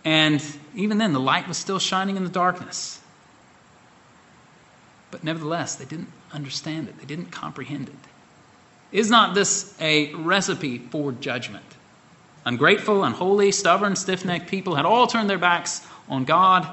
and 0.05 0.45
even 0.75 0.99
then, 0.99 1.15
the 1.15 1.21
light 1.21 1.49
was 1.49 1.57
still 1.57 1.79
shining 1.79 2.19
in 2.19 2.25
the 2.25 2.29
darkness. 2.29 3.01
But 5.11 5.25
nevertheless, 5.25 5.77
they 5.77 5.87
didn't 5.87 6.13
understand 6.35 6.89
it, 6.89 6.99
they 6.99 7.07
didn't 7.07 7.31
comprehend 7.31 7.89
it. 7.89 7.95
Is 8.95 9.09
not 9.09 9.35
this 9.35 9.75
a 9.81 10.13
recipe 10.13 10.77
for 10.77 11.13
judgment? 11.13 11.65
Ungrateful, 12.45 13.05
unholy, 13.05 13.53
stubborn, 13.53 13.95
stiff 13.97 14.25
necked 14.25 14.49
people 14.49 14.75
had 14.75 14.85
all 14.85 15.07
turned 15.07 15.31
their 15.31 15.39
backs 15.39 15.87
on 16.09 16.25
God 16.25 16.69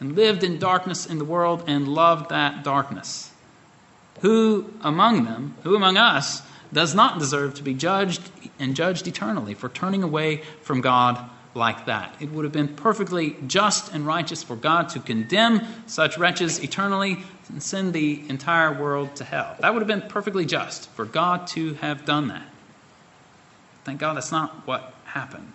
and 0.00 0.14
lived 0.14 0.44
in 0.44 0.58
darkness 0.58 1.06
in 1.06 1.18
the 1.18 1.24
world 1.24 1.64
and 1.66 1.88
loved 1.88 2.28
that 2.30 2.62
darkness. 2.62 3.30
Who 4.20 4.72
among 4.82 5.24
them, 5.24 5.54
who 5.62 5.74
among 5.74 5.96
us, 5.96 6.42
does 6.72 6.94
not 6.94 7.18
deserve 7.18 7.54
to 7.54 7.62
be 7.62 7.74
judged 7.74 8.20
and 8.58 8.74
judged 8.74 9.06
eternally 9.06 9.54
for 9.54 9.68
turning 9.68 10.02
away 10.02 10.42
from 10.62 10.80
God 10.80 11.18
like 11.54 11.86
that. 11.86 12.14
It 12.20 12.30
would 12.32 12.44
have 12.44 12.52
been 12.52 12.68
perfectly 12.68 13.36
just 13.46 13.94
and 13.94 14.06
righteous 14.06 14.42
for 14.42 14.56
God 14.56 14.90
to 14.90 15.00
condemn 15.00 15.66
such 15.86 16.18
wretches 16.18 16.62
eternally 16.62 17.18
and 17.48 17.62
send 17.62 17.94
the 17.94 18.22
entire 18.28 18.78
world 18.78 19.16
to 19.16 19.24
hell. 19.24 19.56
That 19.60 19.72
would 19.72 19.80
have 19.80 19.88
been 19.88 20.08
perfectly 20.08 20.44
just 20.44 20.90
for 20.90 21.04
God 21.06 21.46
to 21.48 21.74
have 21.74 22.04
done 22.04 22.28
that. 22.28 22.46
Thank 23.84 24.00
God 24.00 24.16
that's 24.16 24.32
not 24.32 24.66
what 24.66 24.92
happened. 25.16 25.52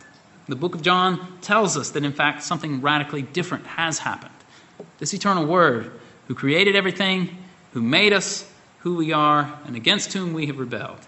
The 0.48 0.56
book 0.56 0.74
of 0.74 0.82
John 0.82 1.38
tells 1.42 1.78
us 1.78 1.92
that, 1.92 2.04
in 2.04 2.14
fact, 2.14 2.42
something 2.42 2.82
radically 2.82 3.22
different 3.22 3.68
has 3.68 4.00
happened. 4.00 4.34
This 4.98 5.14
eternal 5.14 5.46
Word, 5.46 5.92
who 6.28 6.34
created 6.34 6.76
everything, 6.76 7.38
who 7.74 7.82
made 7.82 8.12
us 8.12 8.52
who 8.80 8.96
we 8.96 9.14
are, 9.14 9.54
and 9.66 9.76
against 9.76 10.14
whom 10.14 10.34
we 10.34 10.48
have 10.48 10.58
rebelled, 10.58 11.06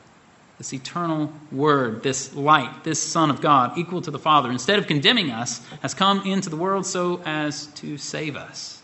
this 0.60 0.72
eternal 0.72 1.34
Word, 1.52 2.04
this 2.04 2.36
light, 2.36 2.84
this 2.84 3.02
Son 3.02 3.32
of 3.32 3.42
God, 3.42 3.76
equal 3.76 4.04
to 4.04 4.12
the 4.12 4.20
Father, 4.20 4.52
instead 4.52 4.78
of 4.78 4.86
condemning 4.86 5.32
us, 5.32 5.66
has 5.82 5.96
come 5.96 6.22
into 6.22 6.52
the 6.52 6.56
world 6.56 6.86
so 6.86 7.24
as 7.26 7.66
to 7.82 7.98
save 7.98 8.36
us. 8.36 8.84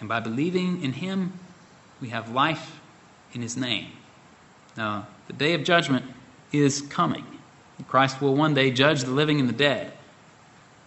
And 0.00 0.08
by 0.08 0.18
believing 0.18 0.82
in 0.82 0.94
Him, 0.94 1.32
we 2.00 2.08
have 2.08 2.32
life 2.32 2.80
in 3.32 3.40
His 3.40 3.56
name. 3.56 3.92
Now, 4.76 5.06
the 5.28 5.32
day 5.32 5.54
of 5.54 5.62
judgment 5.62 6.04
is 6.50 6.82
coming. 6.82 7.24
Christ 7.84 8.20
will 8.20 8.34
one 8.34 8.54
day 8.54 8.70
judge 8.70 9.02
the 9.02 9.10
living 9.10 9.40
and 9.40 9.48
the 9.48 9.54
dead. 9.54 9.92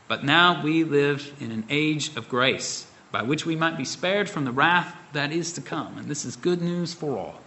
But 0.07 0.23
now 0.23 0.63
we 0.63 0.83
live 0.83 1.33
in 1.39 1.51
an 1.51 1.65
age 1.69 2.15
of 2.15 2.29
grace 2.29 2.87
by 3.11 3.21
which 3.21 3.45
we 3.45 3.55
might 3.55 3.77
be 3.77 3.85
spared 3.85 4.29
from 4.29 4.45
the 4.45 4.51
wrath 4.51 4.95
that 5.13 5.31
is 5.31 5.53
to 5.53 5.61
come. 5.61 5.97
And 5.97 6.07
this 6.07 6.25
is 6.25 6.35
good 6.35 6.61
news 6.61 6.93
for 6.93 7.17
all. 7.17 7.39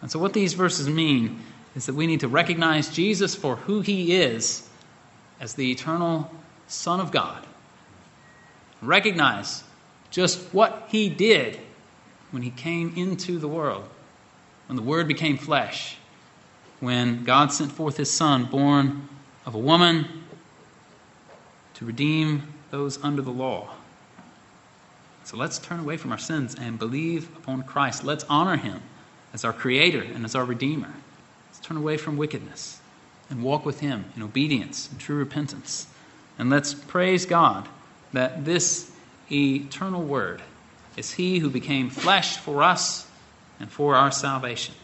And 0.00 0.10
so, 0.10 0.18
what 0.18 0.32
these 0.32 0.54
verses 0.54 0.88
mean 0.88 1.40
is 1.76 1.86
that 1.86 1.94
we 1.94 2.06
need 2.06 2.20
to 2.20 2.28
recognize 2.28 2.88
Jesus 2.88 3.34
for 3.34 3.56
who 3.56 3.80
he 3.80 4.14
is 4.16 4.68
as 5.40 5.54
the 5.54 5.70
eternal 5.70 6.30
Son 6.66 7.00
of 7.00 7.12
God. 7.12 7.46
Recognize 8.80 9.62
just 10.10 10.40
what 10.52 10.86
he 10.88 11.08
did 11.08 11.58
when 12.32 12.42
he 12.42 12.50
came 12.50 12.94
into 12.96 13.38
the 13.38 13.48
world, 13.48 13.88
when 14.66 14.76
the 14.76 14.82
Word 14.82 15.06
became 15.06 15.38
flesh, 15.38 15.96
when 16.82 17.22
God 17.22 17.52
sent 17.52 17.70
forth 17.70 17.96
his 17.96 18.10
Son, 18.10 18.44
born 18.46 19.08
of 19.46 19.54
a 19.54 19.58
woman, 19.58 20.24
to 21.74 21.84
redeem 21.84 22.42
those 22.72 23.02
under 23.04 23.22
the 23.22 23.30
law. 23.30 23.70
So 25.22 25.36
let's 25.36 25.60
turn 25.60 25.78
away 25.78 25.96
from 25.96 26.10
our 26.10 26.18
sins 26.18 26.56
and 26.58 26.80
believe 26.80 27.28
upon 27.36 27.62
Christ. 27.62 28.02
Let's 28.02 28.24
honor 28.28 28.56
him 28.56 28.82
as 29.32 29.44
our 29.44 29.52
Creator 29.52 30.02
and 30.02 30.24
as 30.24 30.34
our 30.34 30.44
Redeemer. 30.44 30.92
Let's 31.46 31.60
turn 31.60 31.76
away 31.76 31.98
from 31.98 32.16
wickedness 32.16 32.80
and 33.30 33.44
walk 33.44 33.64
with 33.64 33.78
Him 33.78 34.06
in 34.16 34.22
obedience 34.24 34.90
and 34.90 34.98
true 34.98 35.16
repentance. 35.16 35.86
And 36.36 36.50
let's 36.50 36.74
praise 36.74 37.26
God 37.26 37.68
that 38.12 38.44
this 38.44 38.90
eternal 39.30 40.02
Word 40.02 40.42
is 40.96 41.12
He 41.12 41.38
who 41.38 41.48
became 41.48 41.90
flesh 41.90 42.38
for 42.38 42.64
us 42.64 43.06
and 43.60 43.70
for 43.70 43.94
our 43.94 44.10
salvation. 44.10 44.74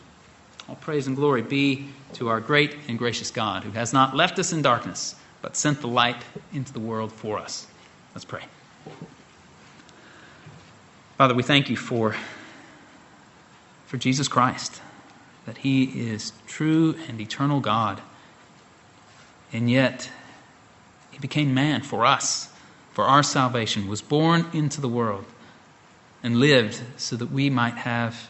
All 0.69 0.77
praise 0.77 1.07
and 1.07 1.17
glory 1.17 1.43
be 1.43 1.89
to 2.15 2.29
our 2.29 2.41
great 2.41 2.77
and 2.89 2.99
gracious 2.99 3.31
God, 3.31 3.65
who 3.65 3.71
has 3.71 3.93
not 3.93 4.15
left 4.15 4.39
us 4.39 4.53
in 4.53 4.61
darkness, 4.61 5.15
but 5.41 5.57
sent 5.57 5.81
the 5.81 5.89
light 5.89 6.23
into 6.53 6.73
the 6.73 6.81
world 6.81 7.11
for 7.11 7.39
us. 7.39 7.67
Let's 8.15 8.25
pray. 8.25 8.45
Father, 11.17 11.35
we 11.35 11.43
thank 11.43 11.71
you 11.71 11.77
for 11.77 12.15
for 13.87 13.97
Jesus 13.97 14.29
Christ, 14.29 14.83
that 15.47 15.59
he 15.59 15.85
is 15.85 16.33
true 16.47 16.95
and 17.09 17.19
eternal 17.19 17.61
God. 17.61 18.03
And 19.51 19.71
yet, 19.71 20.11
he 21.11 21.19
became 21.19 21.55
man 21.55 21.81
for 21.81 22.05
us, 22.05 22.53
for 22.93 23.05
our 23.05 23.23
salvation, 23.23 23.89
was 23.89 24.03
born 24.03 24.45
into 24.53 24.83
the 24.83 24.89
world, 24.89 25.25
and 26.23 26.37
lived 26.37 26.83
so 26.99 27.17
that 27.17 27.31
we 27.31 27.49
might 27.49 27.77
have 27.77 28.29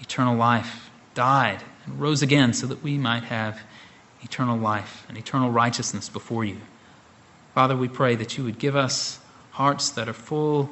eternal 0.00 0.36
life, 0.36 0.88
died, 1.14 1.64
and 1.86 2.00
rose 2.00 2.22
again 2.22 2.52
so 2.52 2.66
that 2.66 2.82
we 2.82 2.98
might 2.98 3.24
have 3.24 3.60
eternal 4.22 4.56
life 4.56 5.04
and 5.08 5.18
eternal 5.18 5.50
righteousness 5.50 6.08
before 6.08 6.44
you. 6.44 6.58
Father, 7.54 7.76
we 7.76 7.88
pray 7.88 8.14
that 8.14 8.38
you 8.38 8.44
would 8.44 8.58
give 8.58 8.76
us 8.76 9.18
hearts 9.52 9.90
that 9.90 10.08
are 10.08 10.14
full 10.14 10.70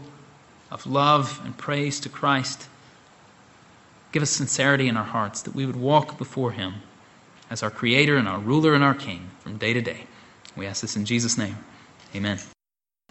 of 0.70 0.86
love 0.86 1.40
and 1.44 1.56
praise 1.58 2.00
to 2.00 2.08
Christ 2.08 2.68
Give 4.12 4.22
us 4.22 4.30
sincerity 4.30 4.88
in 4.88 4.96
our 4.96 5.04
hearts 5.04 5.42
that 5.42 5.54
we 5.54 5.66
would 5.66 5.76
walk 5.76 6.18
before 6.18 6.52
Him 6.52 6.74
as 7.48 7.62
our 7.62 7.70
Creator 7.70 8.16
and 8.16 8.28
our 8.28 8.38
ruler 8.38 8.74
and 8.74 8.82
our 8.82 8.94
King 8.94 9.30
from 9.40 9.56
day 9.56 9.72
to 9.72 9.80
day. 9.80 10.06
We 10.56 10.66
ask 10.66 10.82
this 10.82 10.96
in 10.96 11.04
Jesus' 11.04 11.38
name. 11.38 11.56
Amen. 12.14 12.38